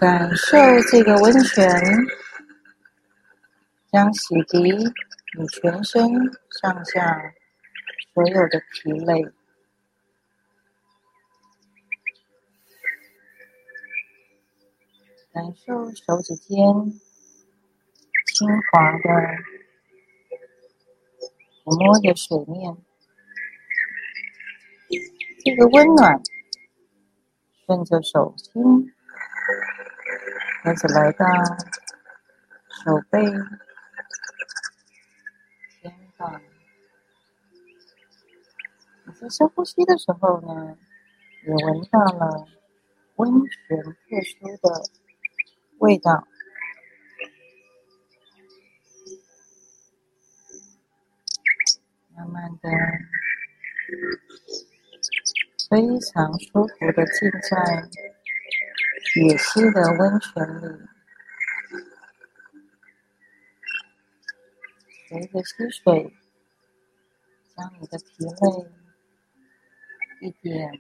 [0.00, 0.58] 感受
[0.90, 1.70] 这个温泉
[3.92, 4.92] 将洗涤
[5.38, 6.08] 你全身
[6.60, 7.34] 上下。
[8.12, 9.22] 所有的疲累，
[15.32, 16.56] 感受手指尖
[18.26, 19.08] 轻滑的
[21.62, 22.76] 抚摸着水面，
[25.44, 26.20] 这个温暖
[27.64, 28.92] 顺着手心
[30.64, 31.24] 开始来到
[32.84, 33.22] 手背、
[36.20, 36.40] 肩膀。
[39.18, 40.76] 在深呼吸的时候呢，
[41.46, 42.46] 也闻到了
[43.16, 44.82] 温泉特殊的
[45.78, 46.28] 味道，
[52.14, 52.70] 慢慢的，
[55.70, 57.88] 非常舒服的浸在
[59.16, 60.86] 野溪的温泉里，
[65.10, 66.14] 随着溪水
[67.56, 68.70] 将你的疲累。
[70.20, 70.70] 一点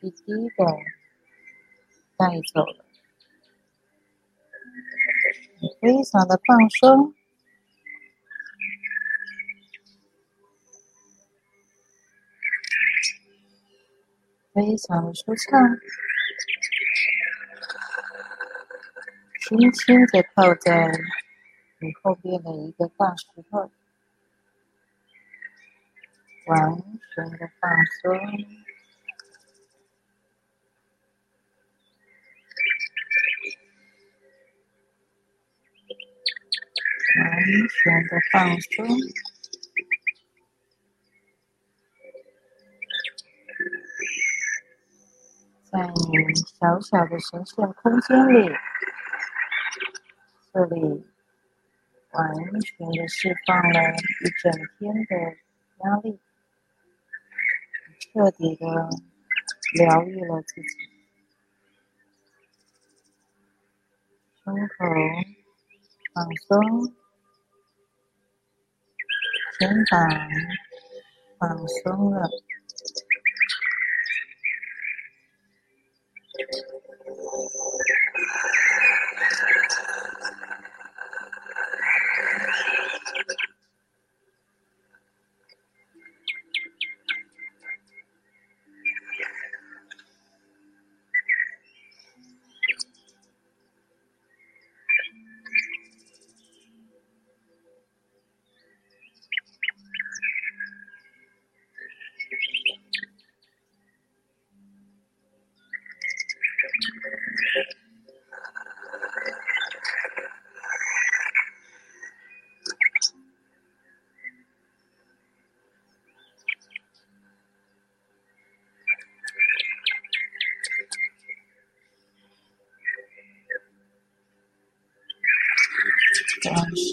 [0.00, 0.64] 一滴的
[2.16, 2.84] 带走了，
[5.80, 7.14] 非常的放松，
[14.54, 15.60] 非常的舒畅，
[19.40, 20.92] 轻轻的靠在
[21.82, 23.70] 你后边的一个大石头。
[26.44, 26.58] 完
[27.14, 28.10] 全的放松，
[37.16, 37.22] 完
[37.68, 38.84] 全的放松，
[45.70, 48.50] 在你小小的神圣空间里，
[50.52, 51.06] 这里
[52.12, 53.80] 完全的释放了
[54.20, 55.16] 一整天的
[55.78, 56.20] 压力，
[58.00, 58.66] 彻底的
[59.74, 60.68] 疗愈了自己。
[64.44, 64.84] 胸口
[66.12, 66.94] 放松，
[69.58, 70.28] 肩膀
[71.38, 72.28] 放松了。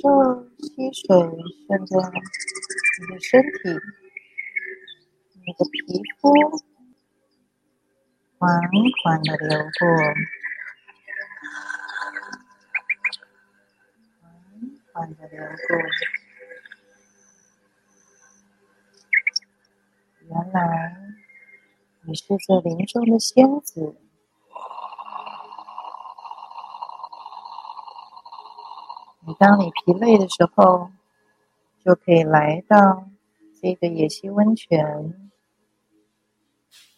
[0.02, 1.04] 受溪水
[1.68, 3.52] 顺着你的身体、
[5.34, 5.78] 你的皮
[6.22, 6.32] 肤
[8.38, 8.62] 缓
[9.04, 9.82] 缓的流过，
[14.94, 15.70] 缓缓的流过。
[20.30, 20.62] 原来
[22.04, 23.98] 你是这林中的仙子。
[29.40, 30.92] 当你疲累的时候，
[31.86, 33.10] 就可以来到
[33.62, 35.32] 这个野溪温泉。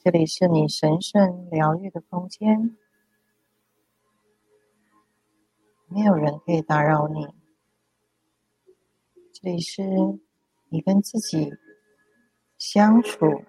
[0.03, 2.75] 这里是你神圣疗愈的空间，
[5.87, 7.27] 没有人可以打扰你。
[9.31, 9.83] 这里是
[10.69, 11.53] 你跟自己
[12.57, 13.45] 相处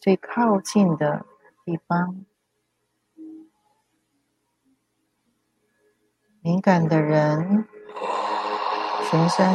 [0.00, 1.26] 最靠近的
[1.66, 2.24] 地方。
[6.40, 7.68] 敏感的人。
[9.14, 9.46] 全身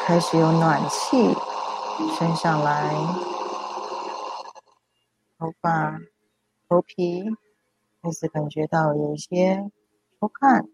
[0.00, 1.34] 开始有暖气
[2.18, 2.94] 升上来，
[5.38, 5.98] 头发、
[6.68, 7.24] 头皮
[8.02, 9.70] 开始感觉到有一些
[10.20, 10.68] 出汗。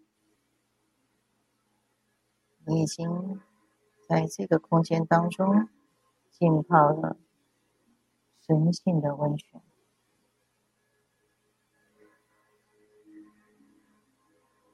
[2.65, 3.39] 你已经
[4.09, 5.69] 在这个空间当中
[6.31, 7.15] 浸泡了
[8.45, 9.61] 神性的温泉。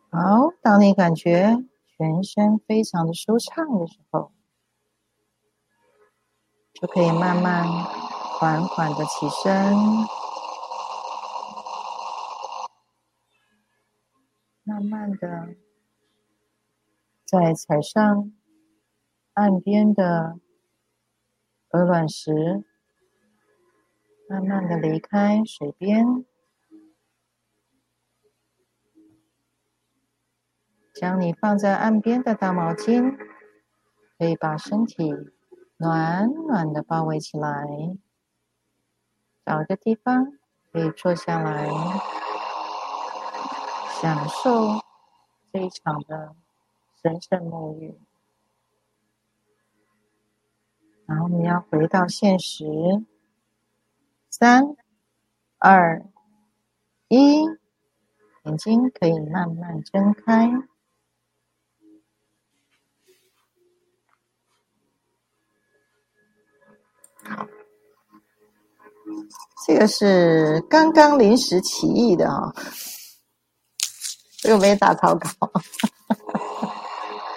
[0.10, 1.64] 好，当你感觉。
[1.98, 4.32] 全身非常的舒畅的时候，
[6.74, 9.76] 就可以慢慢、缓缓的起身，
[14.64, 15.56] 慢慢的
[17.26, 18.32] 再踩上
[19.34, 20.40] 岸边的
[21.70, 22.64] 鹅卵石，
[24.30, 26.24] 慢慢的离开水边。
[31.00, 33.16] 将你放在岸边的大毛巾，
[34.18, 35.14] 可以把身体
[35.78, 37.68] 暖暖的包围起来。
[39.46, 40.34] 找个地方
[40.72, 41.70] 可以坐下来，
[44.02, 44.82] 享受
[45.54, 46.36] 这一场的
[47.00, 47.96] 神圣沐浴。
[51.06, 52.66] 然后你要回到现实，
[54.32, 54.76] 三、
[55.60, 56.04] 二、
[57.08, 57.44] 一，
[58.46, 60.52] 眼睛可以慢慢睁开。
[69.66, 72.54] 这个是刚刚临时起意的哈，
[74.44, 75.30] 又没打草稿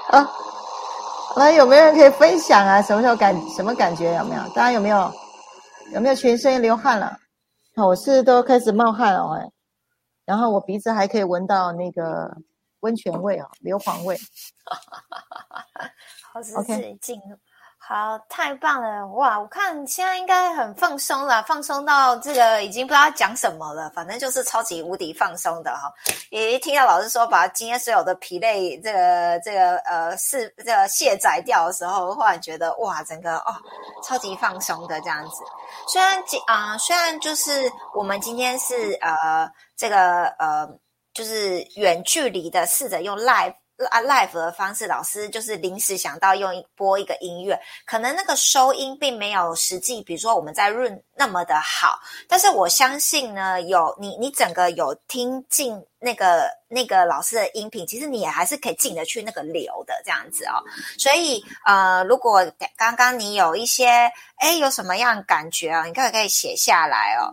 [0.09, 0.31] 啊。
[1.37, 2.83] 那有没有人可以分享啊？
[2.83, 4.15] 什么时候感什么感觉？
[4.17, 4.43] 有没有？
[4.49, 5.13] 大家有没有
[5.93, 7.19] 有没有全身流汗了？
[7.77, 9.51] 我是都开始冒汗了哎，
[10.25, 12.37] 然后我鼻子还可以闻到那个
[12.81, 14.19] 温泉味啊，硫磺味。
[16.33, 17.37] 好，是自己进入。
[17.93, 19.37] 好，太棒了哇！
[19.37, 25.93] 我看现在应该很放松了，放松到这个已经不知道讲什么了，反正就是超级无敌放松的哈。
[26.31, 33.53] 也听到老师说把今天所有的疲累，这个这个呃是这个卸载掉的时候，忽然觉得哇，整个哦
[34.05, 35.43] 超级放松的这样子。
[35.89, 40.65] 虽然今啊，虽然就是我们今天是呃这个呃
[41.13, 43.53] 就是远距离的试着用 live。
[43.87, 60.61] 啊 live 的方式，老师就是临时想到用播一个音乐，可能那个收音并没有实际，比如说我们在润那么的好，但是我相信呢，有你你整个有听进那个那个老师的音频，其实你也还是可以进得去那个流的这样子哦。
[60.99, 62.45] 所以呃，如果
[62.77, 67.33] 刚刚你有一些哎有什么样感觉啊，你可以可以写下来哦。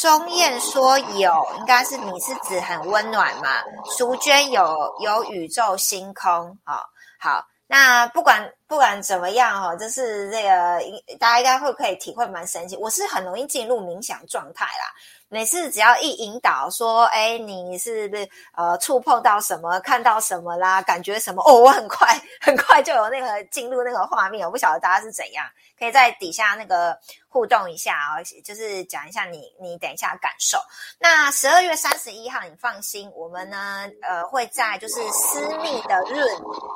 [0.00, 3.62] 钟燕说有，应该是你是指很温暖嘛？
[3.94, 6.82] 淑娟有有宇宙星空，好
[7.18, 7.46] 好。
[7.66, 10.80] 那不管不管怎么样哈，就是这个
[11.18, 12.74] 大家应该会可以体会蛮神奇。
[12.78, 14.86] 我是很容易进入冥想状态啦。
[15.32, 21.40] 每次只要一引导说，哎，你是不是呃触碰到什么，看到什么啦，感觉什么？
[21.46, 24.44] 哦，我很快很快就有那个进入那个画面。
[24.44, 25.46] 我不晓得大家是怎样，
[25.78, 30.58] 可以在底下那个互动一下啊，就是讲一下你你等一下感受。
[30.98, 36.28] 那十二月三十一号，你放心，我们呢呃会在就是私密的润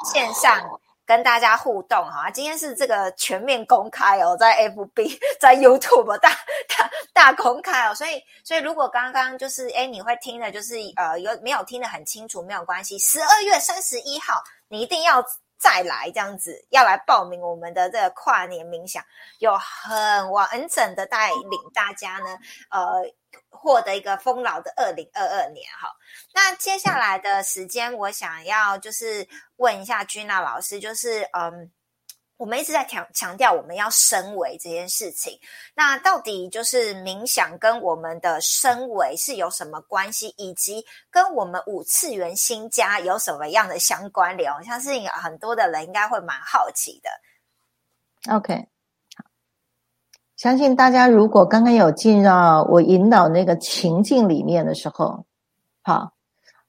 [0.05, 0.81] 线上。
[1.07, 6.31] 跟大家互动哈，今天是这个全面公开哦，在 FB、 在 YouTube 大
[6.69, 15.23] 大大公开哦，所以所以如果刚刚就是哎你会听的，就是呃有没有听得很清楚没有关系，十二月三十一号你一定要
[15.59, 19.05] 再来这样子，要来报名我们的这个跨年冥想，
[19.39, 22.39] 有很完整的带领大家呢，
[22.71, 23.03] 呃。
[23.51, 25.89] 获得一个丰饶的二零二二年哈，
[26.35, 29.27] 那接下来的时间，我想要就是
[29.57, 31.71] 问一下君娜老师，就是嗯，
[32.37, 35.39] 我们一直在强强调我们要升维这件事情，
[35.75, 44.53] 那到底就是冥想跟我们的升维是有什么关系，以及跟我们五次元新家有什么样的相关联？
[44.53, 48.35] 我相信很多的人应该会蛮好奇的。
[48.35, 48.67] OK。
[50.37, 55.25] 相信大家如果刚刚有进到我引导那个情境里面的时候，
[55.81, 56.13] 好，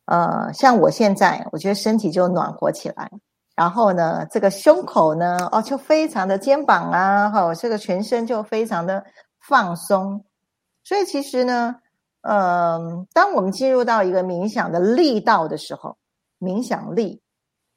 [0.06, 3.10] 呃，像我现在，我觉得身体就暖和起来，
[3.56, 9.04] 然后呢，这个胸口呢，哦，就非常的肩膀啊，哈，这个全身就非常的
[9.40, 10.24] 放松。
[10.84, 11.76] 所以其实呢，
[12.22, 15.98] 嗯，当我们进入到一个冥想的力道的时候，
[16.40, 17.22] 冥想力，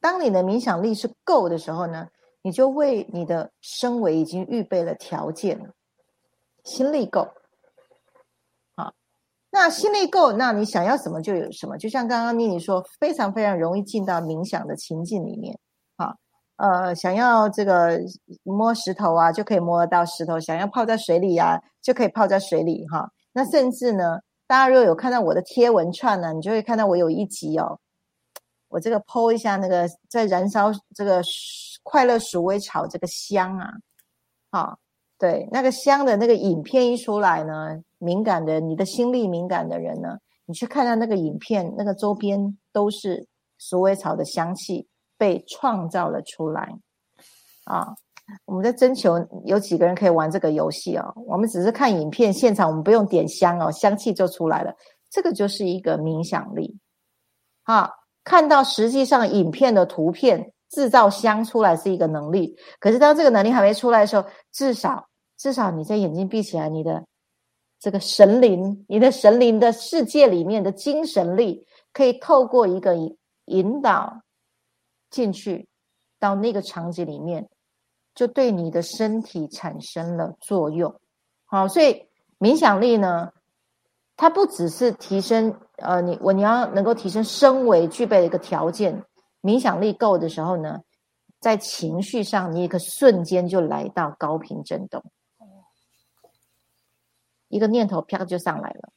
[0.01, 2.09] 当你的冥想力是够的时候呢，
[2.43, 5.71] 你就为你的升维已经预备了条件了。
[6.65, 7.27] 心力够，
[9.51, 11.77] 那心力够，那你想要什么就有什么。
[11.79, 15.59] 就像刚刚妮妮说，非常非常容易进到冥想的情境里面，
[15.97, 16.15] 啊，
[16.57, 17.99] 呃，想要这个
[18.43, 23.11] 摸石头啊，就可以摸得到石头；想要泡在水里呀，就可以泡在水里，哈。
[23.33, 27.81] 那甚至呢，大家如果有看到我的贴文串呢，你就会看到我有一集哦，
[28.69, 31.23] 我这个剖一下那个在燃烧这个
[31.83, 33.71] 快乐鼠尾草这个香啊，
[34.51, 34.79] 好。
[35.19, 40.17] 对，那个香的那个影片一出来呢，敏感的你的心力敏感的人呢，
[40.47, 43.27] 你去看到那个影片，那个周边都是
[43.59, 46.73] 鼠尾草的香气被创造了出来
[47.65, 47.93] 啊！
[48.45, 51.13] 我们在征求有几个人可以玩这个游戏哦。
[51.27, 54.73] 我们只是看影片，现场我们不用点香哦，香气就出来了。
[55.11, 56.79] 这个就是一个冥想力
[57.65, 57.91] 啊！
[58.23, 65.08] 看到实际上影片的图片制造香出来是一个能力，可是当这个能力还没出来的时候，至少。
[65.39, 67.07] 至少你在眼睛闭起来，你的
[67.79, 72.97] 这个神灵，你的神灵的世界里面的精神力，可以透过一个
[73.45, 74.21] 引导
[75.11, 75.69] 进去
[76.19, 77.49] 到那个场景里面，
[78.17, 80.93] 就对你的身体产生了作用。
[81.45, 82.09] 好，所以
[82.41, 83.31] 冥想力呢，
[84.17, 89.05] 它不只是提升呃，你我你要能够提升身为具备的一个条件，
[89.41, 90.81] 冥想力够的时候呢，
[91.39, 95.01] 在情绪上你一个瞬间就来到高频震动。
[97.49, 98.91] 一个念头飘就上来了，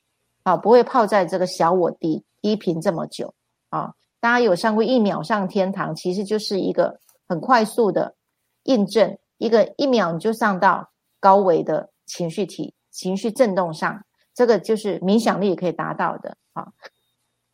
[0.43, 3.33] 啊，不会泡在这个小我低低频这么久
[3.69, 3.93] 啊！
[4.19, 8.15] 大家有上过一秒上天堂，其实就是一个很快速的
[8.63, 16.67] 印证，一个一秒你就上到高维的情绪体、情绪震动上，这个就是冥想力可以达到的啊！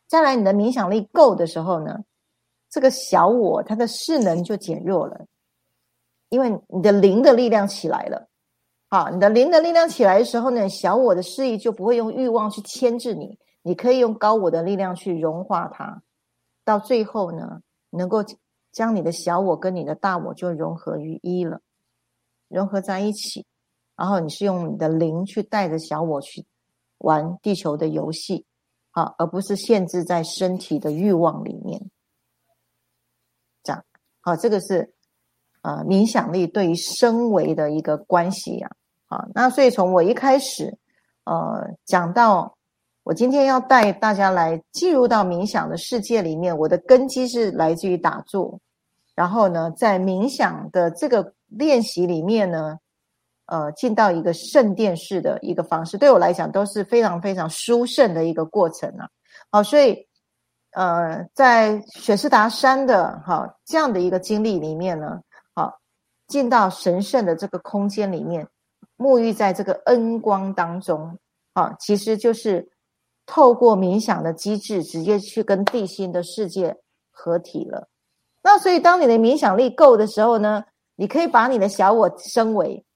[0.06, 2.00] 再来，你的冥想力够的时候呢，
[2.68, 5.26] 这个小我它的势能就减弱了，
[6.28, 8.28] 因为你的灵的力量起来了。
[8.90, 16.02] 好，你的灵的力量起来的时候呢，小我的示意就不会用欲望去牵制你，你可以用高我的力量去融化它，
[16.64, 17.60] 到最后呢，
[17.90, 18.24] 能够
[18.72, 21.60] 将你的小我跟你的大我就融合于一了，
[22.48, 23.44] 融合在一起，
[23.94, 26.46] 然后你是用你的灵去带着小我去
[26.96, 28.46] 玩地球的游戏，
[28.90, 31.90] 好，而不是限制在身体的欲望里面，
[33.62, 33.84] 这样，
[34.22, 34.94] 好，这个是。
[35.68, 38.70] 啊，冥想力对于升维的一个关系呀，
[39.08, 40.74] 啊，那所以从我一开始，
[41.24, 42.56] 呃，讲到
[43.02, 46.56] 我今天要带大家来进入到冥想的世界里面。
[46.56, 48.58] 我的根基是来自于打坐，
[49.14, 52.78] 然后呢，在冥想的这个练习里面呢，
[53.44, 59.06] 呃，进到一个圣殿式的一个方式，对我来讲都是非常非常殊胜的一个过程啊。
[59.50, 60.06] 好，所以
[60.72, 65.20] 呃，在雪士达山的哈这样的一个经历里面呢，
[66.28, 68.46] 进到神圣的这个空间里面，
[68.96, 71.18] 沐浴在这个恩光当中，
[71.54, 72.70] 啊，其实就是。
[73.30, 76.78] 透过冥想的机制，直接去跟地心的世界
[77.10, 77.86] 合体了。
[78.42, 80.64] 那所以，当你的冥想力够的时候呢，
[80.96, 82.86] 你可以把你的小我升维，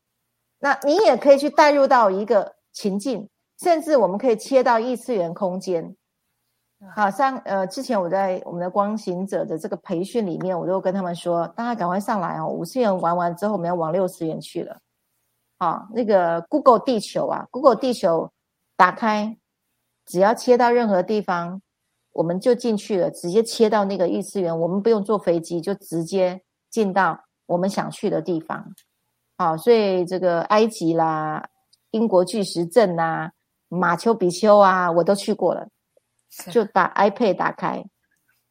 [0.59, 3.29] 那你也可以去带入到一个情境，
[3.59, 5.95] 甚至我们可以切到异次元空间。
[6.91, 14.77] 好，像呃，之前我在我们的光行者的这个培训里面，我都跟他们说，大家赶快上来哦，五次元玩完之后，我们要往六次元去了。
[15.59, 18.31] 好，那个 Google 地球啊，Google 地球
[18.77, 19.37] 打开。
[20.05, 21.63] 只要切到任何地方，
[22.13, 28.75] 我们就进去了，直接切到那个异次元，我们不用坐飞机，就直接进到我们想去的地方。
[29.39, 31.49] 好，所以这个埃及啦、
[31.93, 33.31] 英国巨石阵呐、
[33.69, 35.69] 马丘比丘啊，我都去过了，
[36.51, 37.85] 就把 iPad 打开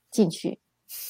[0.10, 0.60] 进去。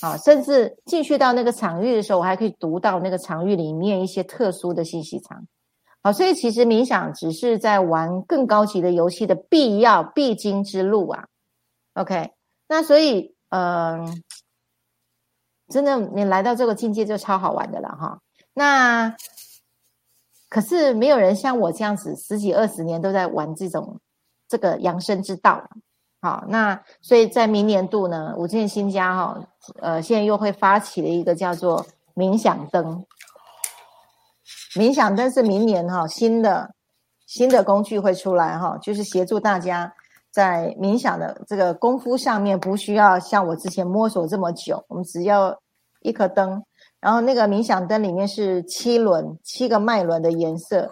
[0.01, 5.47] 啊，甚至进去到那个场域的时候，我还可以读到那个场域里面一些特殊的信息场。
[6.03, 11.25] 好，所以其实冥想只是在玩更高级的游戏的必要必经之路啊。
[11.93, 12.31] OK，
[12.67, 14.21] 那所以，嗯，
[15.67, 18.19] 真的，你来到这个境界就超好玩的了哈。
[18.53, 19.15] 那
[20.47, 23.99] 可是没有人像我这样子十几二十年都在玩这种
[24.47, 25.67] 这个养生之道。
[26.21, 29.41] 好，那所以在明年度呢，五建新家哈，
[29.81, 31.83] 呃，现在又会发起了一个叫做
[32.15, 33.03] 冥想灯。
[34.75, 36.75] 冥想灯是明年哈新的
[37.25, 39.91] 新的工具会出来哈，就是协助大家
[40.29, 45.59] 在冥想的这个功夫上面，不需要像我之前摸索这么久，我们只要
[46.01, 46.63] 一颗灯，
[46.99, 50.91] 然后那个冥想灯里面是七轮七个脉轮的颜色，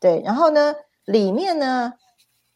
[0.00, 0.74] 对，然后呢
[1.04, 1.92] 里面呢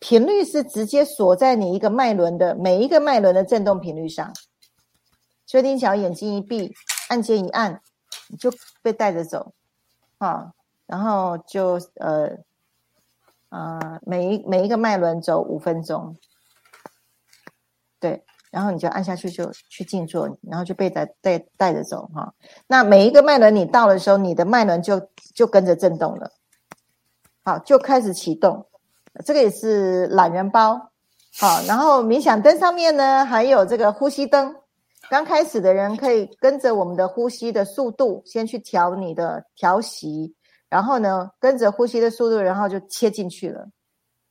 [0.05, 4.35] 频率是直接锁在你一个脉轮的每一个脉轮的振动频率上，
[5.47, 6.75] 薛定小眼睛一闭，
[7.09, 7.81] 按键一按，
[8.29, 8.53] 你就
[8.83, 9.55] 被带着走，
[10.19, 10.53] 啊。
[10.85, 12.37] 然后就呃
[13.49, 16.15] 呃，每一每一个脉轮走五分钟，
[17.99, 22.35] 对，然后你就按下去就去静坐，然后就被带带带着走哈。
[22.67, 26.31] 那每一个脉轮你到的时候，你的脉轮就就跟着震动了，
[27.43, 28.67] 好，就开始启动。
[29.25, 30.91] 这个也是懒人包，
[31.39, 34.57] 好，然后冥想灯上面呢还有这个呼吸灯，
[35.11, 40.35] 刚开始的人可以跟着我们的呼吸的速度先去调你的调息。
[40.71, 43.65] 然后呢，跟着呼吸的速度，然后就切进去了。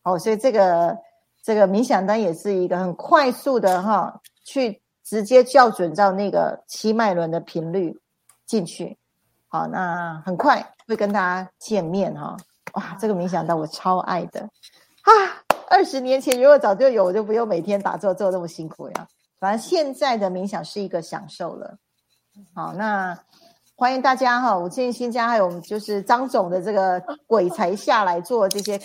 [0.03, 0.97] 哦，所以这个
[1.41, 7.97] 这个冥想灯也是一个很快速的哈，去直接校准到那个七脉轮的频率
[8.45, 8.97] 进去。
[9.47, 12.35] 好，那很快会跟大家见面哈。
[12.73, 15.11] 哇，这个冥想到我超爱的啊！
[15.69, 19.07] 二十年前如果早就有，我就不用每天打坐做那么辛苦呀。
[19.39, 21.77] 反正现在的冥想是一个享受了。
[22.53, 23.17] 好，那。
[23.75, 24.55] 欢迎大家哈！
[24.55, 28.79] 我建议新家还有就是张总的这个鬼才下来做这些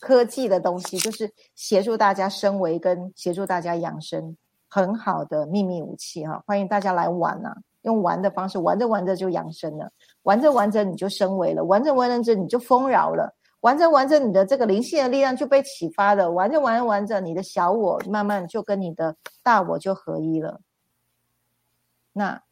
[0.00, 4.36] 科技的东西，就是协助大家升维跟协助大家养生，
[4.68, 6.42] 很好的秘密武器哈！
[6.46, 9.90] 欢迎大家来玩呐，用玩的方式，玩着玩着就养生了，
[10.22, 20.60] 玩着玩着你就升维了，玩着玩着你就丰饶了，玩着玩着你的这个灵性的力量就被启发了，玩着玩着玩着你的小我慢慢就跟你的大我就合一了，
[22.12, 22.42] 那。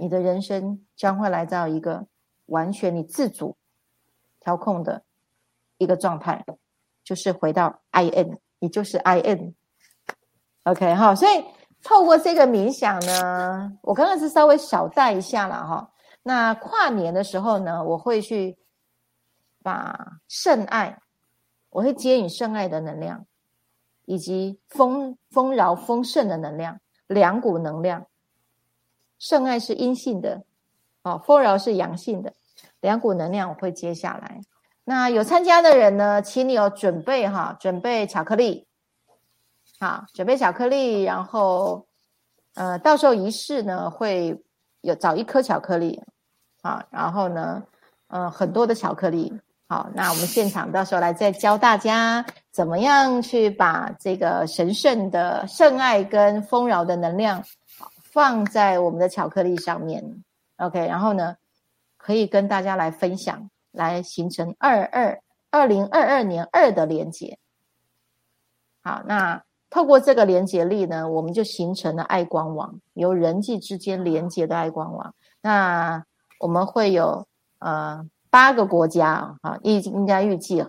[0.00, 2.06] 你的人生将会来到一个
[2.46, 3.56] 完全你自主
[4.38, 5.02] 调控的
[5.76, 6.44] 一个状态，
[7.02, 11.16] 就是回到 I N，你就是 I N，OK 哈。
[11.16, 11.44] 所以
[11.82, 15.90] 透过这个冥想呢，我刚刚是稍微小带一下了哈。
[16.22, 18.58] 那跨年的时候呢，我会去
[19.62, 21.00] 把圣爱，
[21.70, 23.24] 我会接引圣爱的能量，
[24.04, 28.06] 以及丰丰饶丰盛的能量，两股能量。
[29.18, 30.44] 圣爱是阴性的，
[31.02, 32.34] 哦，丰饶是阳性的，
[32.80, 34.40] 两股能量我会接下来。
[34.84, 38.67] 那有参加的人呢，请你有准备哈，准备巧克力，
[39.80, 41.86] 好，准备巧克力，然后
[42.54, 44.42] 呃，到时候仪式呢会
[44.80, 46.02] 有找一颗巧克力，
[46.62, 47.62] 啊，然后呢，
[48.08, 49.32] 呃，很多的巧克力，
[49.68, 57.44] 好，那我们现场到时候来再教大家怎么样去把这个神圣的圣爱跟丰饶的能量。
[58.10, 60.24] 放在我们的巧克力上面
[60.56, 61.36] ，OK，然后呢，
[61.98, 67.38] 可以跟大家来分享，来形成二二二零二二年二的连接。
[68.82, 75.14] 好，那透过这个连接力呢，我们就形成了爱光网，由人际之间连接的爱光网。
[75.40, 76.04] 那
[76.40, 77.26] 我们会有
[77.58, 80.64] 呃八个国家啊，应应该预计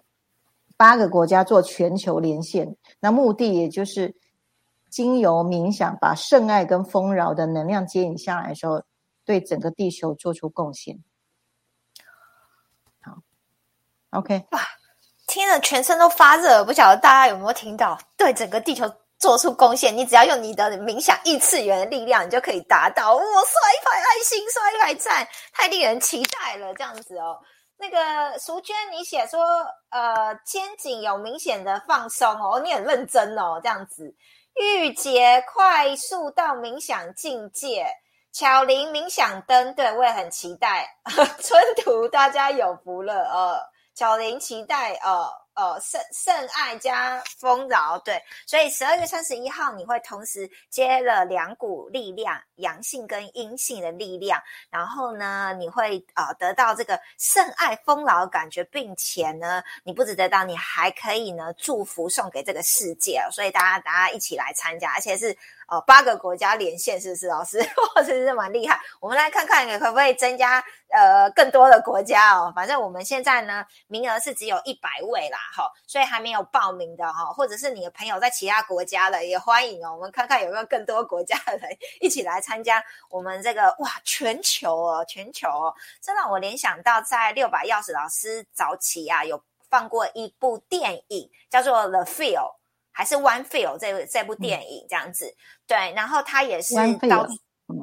[0.76, 2.76] 八个国家做全球连线。
[3.00, 4.16] 那目的也就是
[4.89, 8.84] 经由冥想，把圣爱跟丰饶的能量接引下来的时候，
[9.24, 11.00] 对整个地球做出贡献。
[13.02, 13.22] 好
[14.10, 14.60] ，OK，哇，
[15.30, 17.97] 听了全身都发热，不晓得大家有没有听到？
[18.17, 18.91] 对整个地球。
[19.19, 23.15] 做出贡献，你只要用你的冥想异次元的力量，你就可以达到。
[23.15, 26.73] 哇，刷一排爱心，刷一排赞，太令人期待了。
[26.75, 27.38] 这样子哦，
[27.77, 29.41] 那个淑娟，你写说，
[29.89, 34.15] 呃，肩颈有明显的放松哦，你很认真哦，这样子。
[34.55, 37.88] 玉洁快速到冥想境界，
[38.32, 40.88] 巧玲冥想灯，对我也很期待。
[41.43, 43.59] 春图，大家有福了哦。
[43.95, 65.37] 巧玲期待呃呃，圣圣爱加丰饶，对，所以十二月三十一号你会同时接了两股力量，阳性跟阴性的力量，然后呢，你会啊得到这个圣爱丰饶感觉，并且呢，你不止得到，你还可以呢祝福送给这个世界，所以大家大家一起来参加，而且是。
[65.70, 67.59] 哦，八个国家连线是不是老师？
[67.95, 68.80] 哇，真是蛮厉害。
[68.99, 72.51] 我们来看看可不可以增加呃更多的国家哦。
[72.55, 79.93] 反正我们现在呢，名额是只有一百位啦，哈，所以还没有报名的哈，或者是你的朋友在其他国家的，也欢迎哦。
[79.93, 81.70] 我们看看有没有更多国家的人
[82.01, 92.55] 一起来参加我们这个哇全球哦，全球哦，这让我联想到在六百钥匙老师早期啊，有放过一部电影叫做《The Feel》。
[93.00, 95.34] 还是 One Feel 这这部电影这样子，
[95.66, 96.76] 对，然后他也是
[97.08, 97.26] 到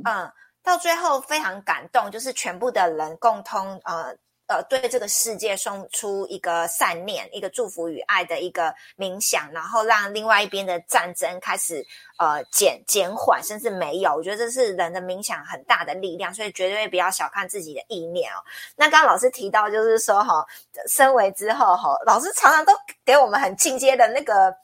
[0.04, 0.30] 嗯
[0.62, 4.14] 到最后非常感动，就是全部的人共通呃
[4.46, 11.82] 呃对这个世界送出一个善念、一个祝福与爱的一个冥想，然后让另外一边的战争开始
[12.18, 14.14] 呃减减缓，甚至没有。
[14.14, 18.36] 我觉得这是人的冥想很大的力量，所以绝对不要小看自己的意念哦。
[18.76, 20.46] 那刚刚老师提到，就是说哈，
[20.90, 24.54] 升为之后哈，老师常常都给我们很进阶的那个。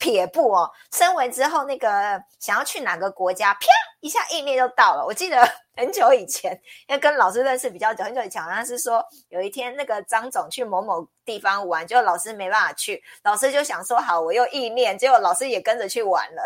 [0.00, 3.66] 撇步哦，升完之后那个想要去哪个国家，啪
[4.00, 5.04] 一下意念就到了。
[5.04, 5.46] 我记得
[5.76, 6.50] 很久以前，
[6.88, 16.42] 因为跟老师认识比较久，很久以前好像是说有一天那个张总去某某地方玩，就老师没办法去，老师就想说好，我又意念，结果老师也跟着去玩了。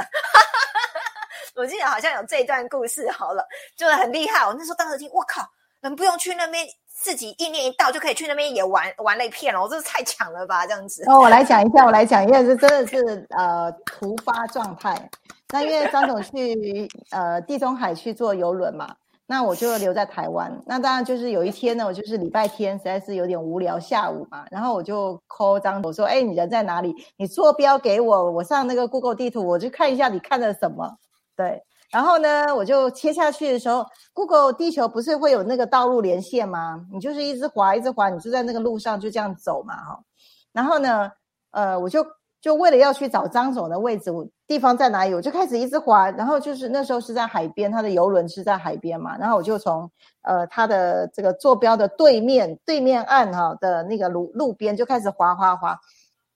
[1.55, 3.47] 我记得好像有这段故事，好了，
[3.77, 4.45] 就是很厉害。
[4.45, 5.49] 我那时候当时听，我靠，
[5.81, 6.67] 人不用去那边。
[6.95, 10.65] 自己意念一到就可以去那边也玩玩了一片了，我这是太强了吧？
[10.65, 11.03] 这样子。
[11.09, 15.11] 哦，我来讲一下，我来讲，因为这真的是呃突发状态。
[15.53, 18.95] 那因为张总去呃地中海去坐游轮嘛，
[19.27, 20.51] 那我就留在台湾。
[20.67, 26.95] 那当然就是有一天呢，我就是礼拜天，实在是有点无聊，下午嘛，然后我就 call 张总说：“哎，你人在哪里？
[27.17, 30.97] 你坐标给我，我上那个 Google 地图，我去看一下你看的什么。”
[31.37, 31.63] 对。
[31.95, 36.85] 然后呢，我就切下去的时候，Google 地球不是会有那个道路连线吗？
[36.93, 40.01] 你就是一直滑，一直滑，你就在那个路上就这样走嘛，哈。
[40.53, 41.13] 然后呢，
[41.53, 42.05] 呃，我就
[42.41, 46.11] 就为了要去找张总的位置，我地方在哪里，我就开始一直滑。
[46.11, 49.17] 然后就是那时候是在海边，他的游轮是在海边嘛。
[49.17, 49.89] 然后我就从
[50.23, 55.79] 呃他的这个坐标的对面对面岸哈的那个路路边就开始滑滑滑，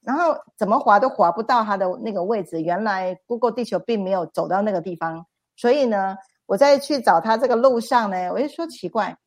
[0.03, 2.61] 然后怎么滑都滑不到他的那个位置。
[2.61, 5.25] 原来 Google 地球并没有走到那个地方。
[5.59, 9.17] 所以呢，我在去找他这个路上呢，我就说奇怪，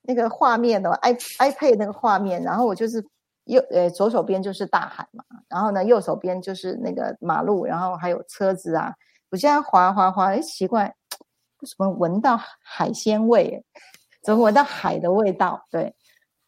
[0.00, 3.04] 那个画面的 i iPad 那个画面，然后我就是
[3.44, 8.94] 右呃左手边就是大海嘛，然后呢右手边就是那个马路，然后还有车子啊，
[9.30, 10.86] 我现在滑滑滑，哎奇怪，
[11.58, 13.62] 为什么闻到海鲜味？
[14.24, 15.66] 怎么闻到海的味道？
[15.70, 15.94] 对，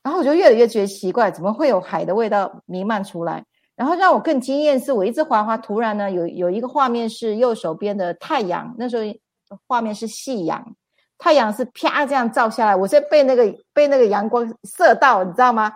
[0.03, 3.45] 然后我就越来越觉得奇怪，怎么会有海的味道弥漫出来？
[3.75, 10.77] 然后让我更惊艳是，我一直滑滑，突然呢，有有一个画面是右手边的太阳，那时候画面是夕阳，
[11.17, 15.75] 太阳是啪这样照下来，我是被那个被那个阳光射到，你知道吗？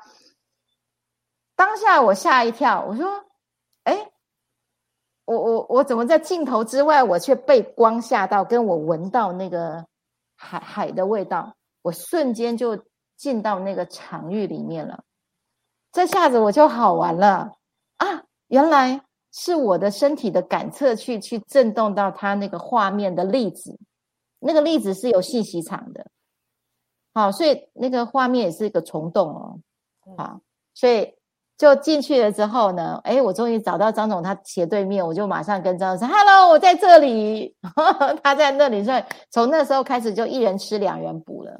[1.56, 3.24] 当下我吓一跳，我说
[3.84, 4.10] ：“哎，
[5.24, 9.86] 我我我怎么在镜头之外，我却被光吓到，跟我闻到那个
[10.36, 12.78] 海海的味道，我瞬间就
[13.16, 15.02] 进到那个场域里面了，
[15.92, 17.52] 这下子我就好玩了。”
[18.46, 19.00] 啊，原来
[19.32, 23.78] 是我的身体的感测去去震动到它那个画面的粒子，
[24.38, 26.06] 那个粒子是有信息场的，
[27.12, 29.58] 好，所以那个画面也是一个虫洞哦，
[30.16, 30.40] 好，
[30.74, 31.12] 所以
[31.58, 37.54] 就进去了之后呢，哎，我终于找到张总，他斜对面，我就马上跟张总说：“Hello，我在这里。
[38.22, 41.58] ”他在那里，所以从那时候开始就一人吃两人补了，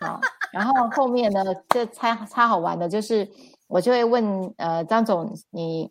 [0.00, 0.20] 好，
[0.52, 3.26] 然后后面呢，这超超好玩的就是。
[3.70, 5.88] 我就会问，呃，张总，你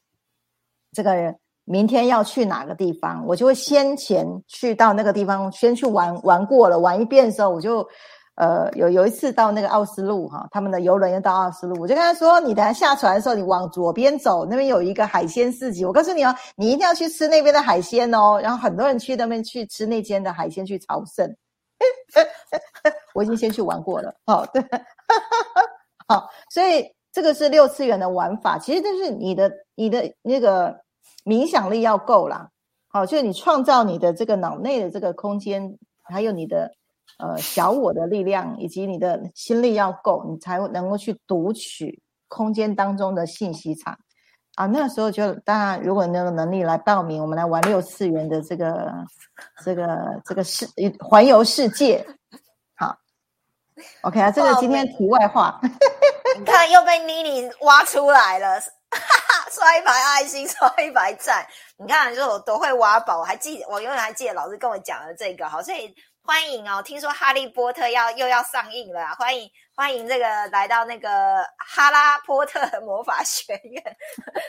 [0.92, 7.88] 这个明天要去哪个地方，我就会先前去到那个地方，先去玩玩过了，玩一遍的时候，我就
[8.36, 18.38] 呃有有一次到那个奥斯陆哈，他们的游轮要到奥斯陆，我就跟他说，你等下下船的时候，你往左边走，那边有一个海鲜市集，我告诉你哦，你一定要去吃那边的海鲜哦。
[18.44, 21.34] 然后很多人去那边去吃那间的海鲜去朝圣，
[23.16, 24.62] 我已经先去玩过了，哦，对，
[26.10, 26.86] 好，所以。
[27.12, 30.80] 这个是六次元的玩法，其实就是你的你的那个
[31.26, 32.50] 冥想力要够啦，
[32.88, 36.72] 好，就是你创造你的这个脑内的这个空间，还有你的
[37.18, 43.98] 呃小我的力量，以及你的心力要够，你才能够去读取空间当中的信息场
[44.54, 44.68] 啊。
[44.68, 48.94] 那个时候就当然，如果你有能力来报名，我们来玩六次元的这个
[49.66, 50.68] 这个这个世
[51.00, 52.06] 环游世界，
[52.76, 52.96] 好，
[54.02, 55.60] OK 啊，这个今天题外话。
[56.46, 61.46] 看，又被妮妮挖出来了，哈哈刷一排爱心，刷一排赞。
[61.78, 66.82] 你看，就我多会挖宝，我还记，我永远还记得老师跟我讲的这个，好，所以欢迎哦。
[66.82, 73.82] 听说哈利波特要又要上映了，欢迎欢迎这个来到那个哈拉波特 魔法学院。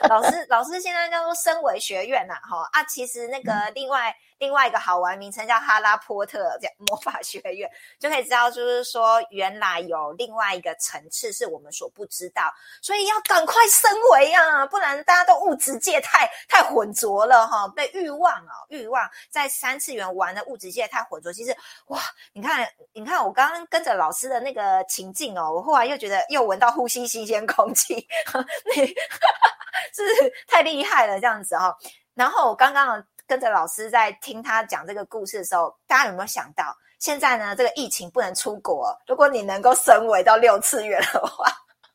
[0.09, 4.13] 老师，老师现在叫做升维学院呐，哈啊，其实那个另外。
[4.41, 6.59] 另外一个好玩名称叫哈拉波特
[6.89, 12.51] 魔法学院，就可以知道，就是说原来有另外一个层次是我们所不知道，
[12.81, 21.31] 所以要赶快升维啊，不然大家都物质界太太混浊了哈，被欲望啊欲望在三次元玩的物质界太混浊。
[21.31, 21.55] 其实
[21.89, 22.01] 哇，
[22.33, 28.07] 你看你看我刚刚跟着老师的那个情哦，我后来又觉得又闻到呼吸新鲜空气，
[29.93, 30.03] 是
[30.47, 31.77] 太厉害了这样子哈。
[32.15, 33.05] 然后我刚刚。
[33.31, 41.47] 跟着老师在听他讲这个故事的时候，大家有没有想到，现在呢这个疫情不能出国，如果你能够升维到六次元的话，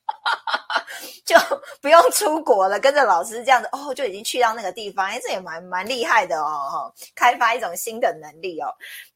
[1.25, 1.35] 就
[1.81, 8.67] 不用出国了，跟着老师这样子哦，就已经去到那个地方，哎，这也蛮蛮厉害的哦，开发一种新的能力哦。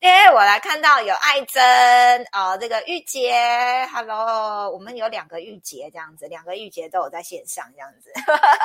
[0.02, 8.12] 哎，我来看到有爱珍啊，这个玉洁，Hello，我们有两个玉洁这样子，两个玉洁都有在线上这样子，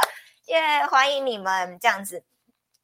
[0.47, 2.25] 耶，欢迎你们这样子。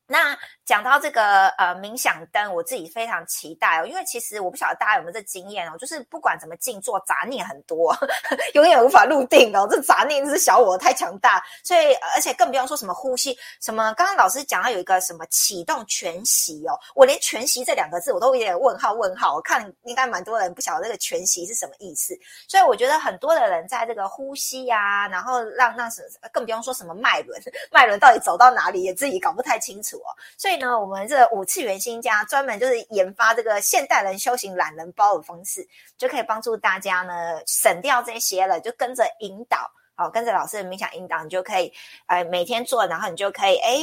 [0.06, 0.36] 那
[0.70, 7.92] 讲到这个呃冥想灯，我自己非常期待哦，因为其实我不晓得大家有没有这经验哦，就是不管怎么静坐，杂念很多，
[8.54, 9.66] 永远无法入定哦。
[9.68, 19.34] 这杂念是小我太强大，所以而且更不用说什么呼吸，什么刚刚老师讲到有一个什么启动全息哦，我连全息这两个字我都有点问号问号。
[19.34, 22.16] 我看应该蛮多人不晓得这个全息是什么意思，
[22.46, 26.00] 所以我觉得很多的人在这个呼吸呀，然后让让什
[26.32, 27.42] 更不用说什么脉轮，
[27.72, 30.14] 脉轮到底走到哪里也自己搞不太清楚哦。
[30.38, 39.70] 所以那，我们这五次元新家专门就是研发这个现代人修行懒人包的方式，就可以帮助大家呢省掉这些了，就跟着引导。
[40.00, 41.70] 好，跟着老师的冥想引导，你就可以，
[42.06, 43.76] 呃，每天做，然后你就可以，哎，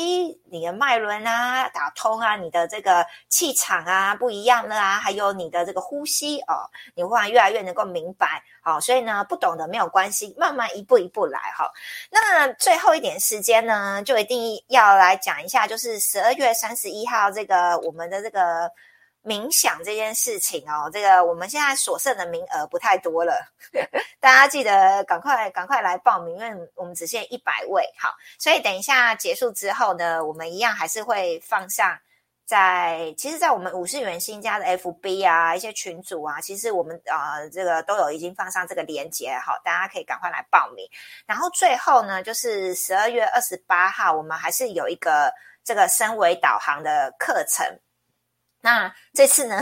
[0.46, 6.66] 你的脉轮啊打通啊，你的这个气场啊不一样了啊，还有你的这个呼吸哦，
[6.96, 8.42] 你会越来越能够明白。
[8.62, 11.72] 好，所以呢，不懂的没有关系，慢慢一步一步来哈。
[12.10, 18.72] 那最后一点时间呢，就一定要来讲一下，就是十二月三十一号这个我们的这个。
[19.28, 23.46] 冥想这件事情哦，这个我们现在所剩的名额不太多了，
[24.22, 27.84] 大家记得赶快赶快来报名，因为我们只限一百位。
[28.00, 32.00] 好，所以等一下结束之后呢，我们一样还是会放上
[32.46, 40.88] 在，其实，在我们五十元新家的 FB 啊，一些群组啊，其实我们啊这个都有已经放上这个链接，好，大家可以赶快来报名。
[41.26, 45.30] 然后最后呢，就是十二月二十八号，我们还是有一个
[45.66, 47.66] 这个升维导航的课程。
[48.60, 49.62] 那这次呢，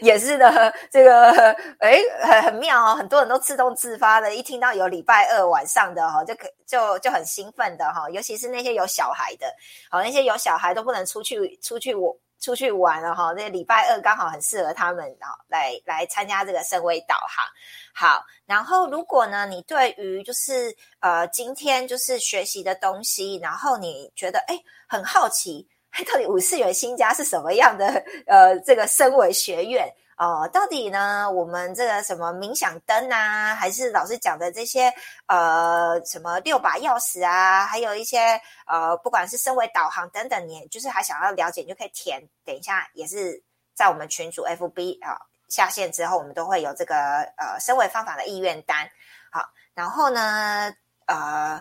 [0.00, 1.30] 也是的，这个
[1.78, 9.46] 哎，很很妙哦，很多人都自动自发的，一听到有礼拜二晚上的哈，就可就就很兴奋的哈，尤其是那些有小孩的，
[9.88, 17.46] 好那些有小孩都不能出去出去我出去玩了哈，那礼拜二刚好很适合他们啊，来来参加这个声威导航。
[17.94, 25.66] 好，然后如果呢，你对于就是呃今天就是学习的东西，然后你觉得哎很好奇。
[26.04, 27.86] 到底五四元新家是什么样的？
[28.26, 29.86] 呃，这个升维学院
[30.16, 31.30] 哦，到底呢？
[31.30, 34.92] 我们这个什么冥想灯啊，还是老师讲的这些
[35.26, 42.22] 呃什么六把钥匙啊，还有一些呃，不管是升维导航等等，你就是还想要了解，你就可以填。
[42.44, 43.42] 等一下也是
[43.74, 45.18] 在我们群组 FB 啊
[45.48, 46.94] 下线之后，我们都会有这个
[47.36, 48.88] 呃升维方法的意愿单。
[49.30, 50.72] 好，然后呢，
[51.06, 51.60] 呃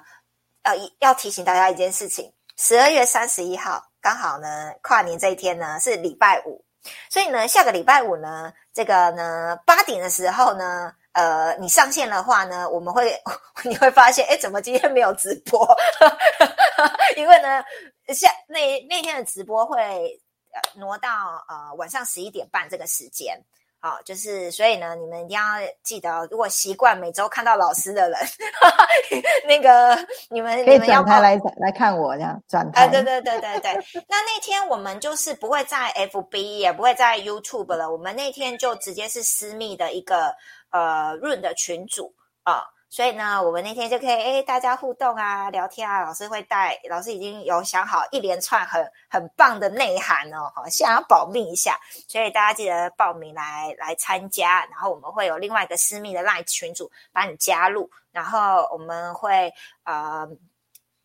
[0.62, 3.84] 呃，要提醒大家一件事情：十二月三十一号。
[4.02, 6.62] 刚好呢，跨年这一天呢是礼拜五，
[7.10, 13.18] 所以呢，下个礼拜五呢，这个呢八点的时候呢，呃，你上线的话呢，我们会
[13.64, 15.66] 你会发现，哎，怎么今天没有直播？
[17.16, 17.64] 因为呢，
[18.14, 20.22] 下那那天的直播会
[20.76, 21.10] 挪到
[21.48, 23.42] 呃晚上十一点半这个时间。
[23.86, 25.44] 好，就是所以呢，你们一定要
[25.84, 28.18] 记得，如果习惯每周看到老师的人，
[29.46, 29.94] 那个
[30.30, 32.88] 你们可以转台来来看我这样转台。
[32.88, 33.74] 对对对对对。
[34.08, 40.34] 那那天我们就是不会在 FB，也不会在 YouTube 了，我们那天就直接是私密的一个
[40.72, 42.64] 呃润的群组啊。
[42.94, 46.04] 所以呢，我们那天就可以哎大家互动啊，聊天啊。
[46.04, 51.76] 老师会带，老师已经有想好一连串很很棒的内涵哦，好，想要保密一下。
[52.08, 59.52] 所以大家记得报名来来参加，然后我们会有另外一个私密的 LINE 群组把你加入，然后我们会
[59.86, 60.30] 呃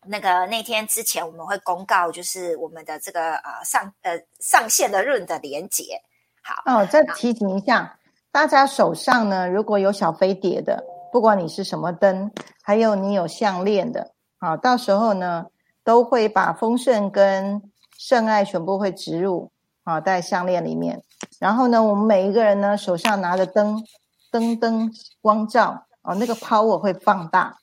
[0.05, 5.99] 那个那天之前我们会公告，就是我们的这个呃上呃上线的润的连接。
[6.43, 7.97] 好哦，再提醒一下
[8.31, 10.85] 大家手上呢，如果有小飞碟的。
[11.11, 12.31] 不管你是什么灯，
[12.61, 15.47] 还有你有项链的，好，到时候呢，
[15.83, 17.61] 都会把丰盛跟
[17.97, 19.51] 圣爱全部会植入，
[19.83, 21.03] 好，在项链里面。
[21.39, 23.83] 然后呢，我们每一个人呢，手上拿着灯，
[24.31, 24.91] 灯灯
[25.21, 27.57] 光照，哦，那个 power 会放大。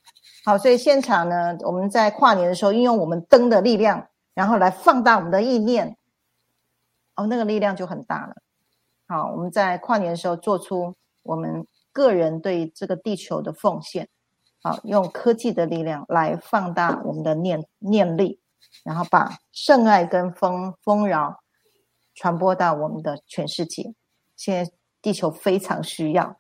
[0.45, 5.97] 好，所以现场呢，我们在跨年的时候，运用我们灯的力量，然后来放大我们的意念，
[7.15, 8.35] 哦，那个力量就很大了。
[9.09, 11.67] 好，我们在跨年的时候做出我们。
[11.97, 14.07] 个人对这个地球的奉献，
[14.61, 18.39] 啊，用科技的力量来放大我们的念念力，
[18.85, 21.41] 然后把圣爱跟丰丰饶
[22.15, 23.95] 传播到我们的全世界。
[24.37, 24.71] 现在
[25.01, 26.37] 地球非常需要，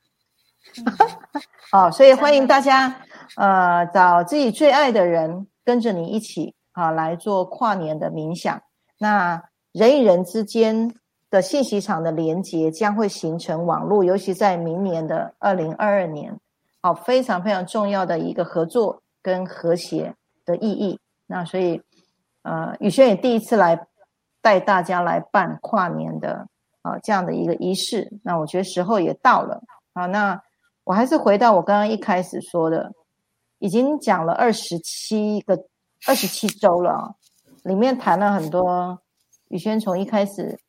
[1.72, 3.00] 好，所以欢迎大家，
[3.36, 8.60] 呃，找自己最爱的人跟着你一起啊来做跨年的冥想。
[8.98, 9.42] 那
[9.72, 10.94] 人与人之间。
[11.28, 16.38] 的信息场的连接将会形成网络，尤其在明年的二零二二年，
[16.80, 20.14] 好，非常非常重要的一个合作跟和谐
[20.44, 21.00] 的意义。
[21.26, 21.82] 那所以，
[22.42, 23.86] 呃，宇轩也第一次来
[24.40, 26.46] 带大家来办跨年的
[26.82, 28.08] 啊这样的一个仪式。
[28.22, 29.60] 那我觉得时候也到了
[29.94, 30.06] 啊。
[30.06, 30.40] 那
[30.84, 32.92] 我还是回到我刚刚一开始说的，
[33.58, 35.58] 已经讲了二十七个
[36.06, 37.16] 二十七周了，
[37.64, 39.00] 里面谈了很多。
[39.48, 40.60] 宇轩从一开始。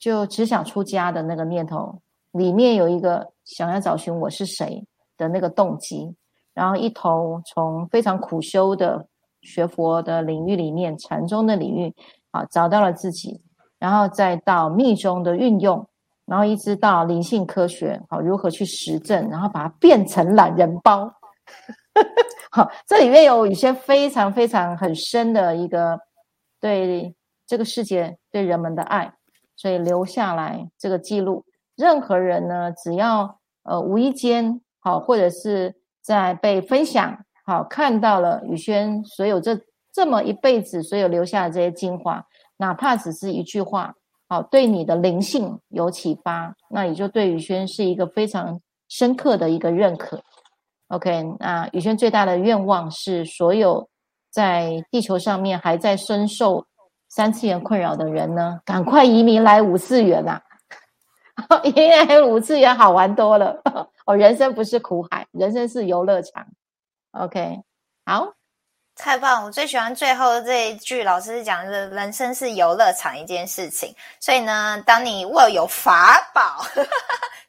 [0.00, 2.00] 就只想出家的那个念头，
[2.32, 4.84] 里面有一个想要找寻我是谁
[5.18, 6.16] 的那个动机，
[6.54, 9.06] 然后一头从非常苦修的
[9.42, 11.94] 学佛的领域里面，禅宗的领域
[12.30, 13.42] 啊，找到了自己，
[13.78, 15.86] 然后再到密宗的运用，
[16.24, 21.12] 然后一直到灵性科学，好如何去实证，然后把它变成懒人包。
[22.50, 26.00] 好，这里面有一些非常非常很深的一个
[26.58, 27.14] 对
[27.46, 29.12] 这个世界对人们的爱。
[29.60, 31.44] 所以留下来这个记录，
[31.76, 39.60] 任何人呢，只要呃无意间好，或者是在被分享好看到了宇轩所有这
[39.92, 42.24] 这么一辈子所有留下的这些精华，
[42.56, 43.94] 哪怕只是一句话
[44.30, 48.58] 好，对你的灵性有启发，那也就对宇轩是一个非常
[48.88, 50.22] 深刻的一个认可。
[50.88, 53.86] OK，那宇轩最大的愿望是，所有
[54.30, 56.64] 在地球上面还在深受。
[57.10, 60.40] 三次元困扰的人呢，赶快移民来五次元呐！
[61.64, 63.60] 移民来五次元好玩多了
[64.06, 66.46] 哦，人生不是苦海，人生是游乐场。
[67.10, 67.60] OK，
[68.06, 68.32] 好，
[68.94, 69.44] 太棒！
[69.44, 73.92] 我最喜欢最后这一句，老师讲的“人生是游乐场”一件事情。
[74.20, 76.64] 所以呢，当你握有法宝。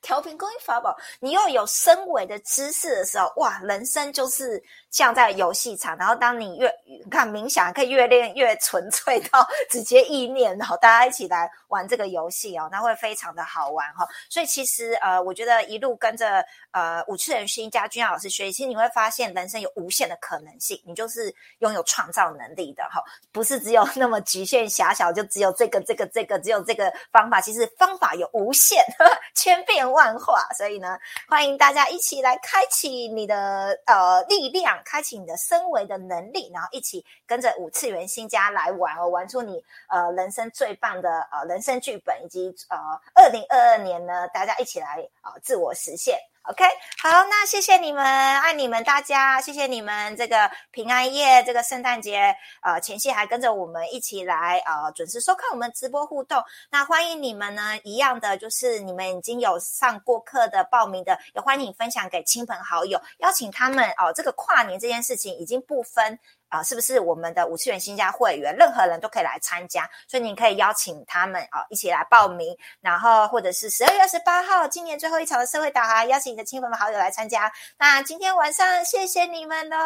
[0.01, 4.61] 调频公益法宝，你又有深维的知识的时候，哇，人生就是
[4.91, 5.97] 像在游戏场。
[5.97, 6.73] 然后，当你越
[7.09, 14.07] 看冥想，可以越练越纯粹到 直接意念，然后大家一起来玩这个游戏哦，那会非常的好玩哈。
[14.29, 27.41] 所以，其实呃，我觉得一路跟着呃五次元星加君老师学习，你会发现人生有无限的可能性，你就是拥有创造能力的哈，不是只有那么局限狭小，就只有这个这个这个，只有这个方法。
[27.41, 28.81] 其实方法有无限，
[29.35, 29.81] 千变。
[29.91, 42.77] 万化，所以呢，欢迎大家一起来开启你的呃力量，开启你的升维的能力，然后一起跟着五次元新家来玩哦，玩出你呃人生最棒的呃人生剧本，以及呃
[43.15, 46.17] 二零二二年呢，大家一起来啊自我实现。
[46.43, 46.65] OK，
[46.97, 56.43] 好，那谢谢你们，爱你们大家，谢谢你们这个平安夜，这个圣诞节，呃，前夕还跟着我们一起来，呃，准时收看我们直播互动。
[56.71, 64.11] 那欢迎你们呢，一样的就是你们已经有上过课的报名的，也欢迎分享给亲朋好友，邀请他们哦。
[64.11, 66.17] 这个跨年这件事情已经不分。
[66.51, 77.51] 啊，是不是我们的五次元新家会员，任何人都可以来参加，所以您可以邀请他们啊一起来报名，然后或者是十二月二十八号今年最后一场的社会导航，邀请你的亲朋好友来参加。
[77.79, 79.77] 那今天晚上谢谢你们喽，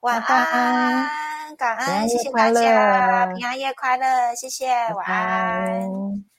[0.00, 6.31] 晚安，感恩，谢谢大家，平安夜快乐，谢谢，晚安。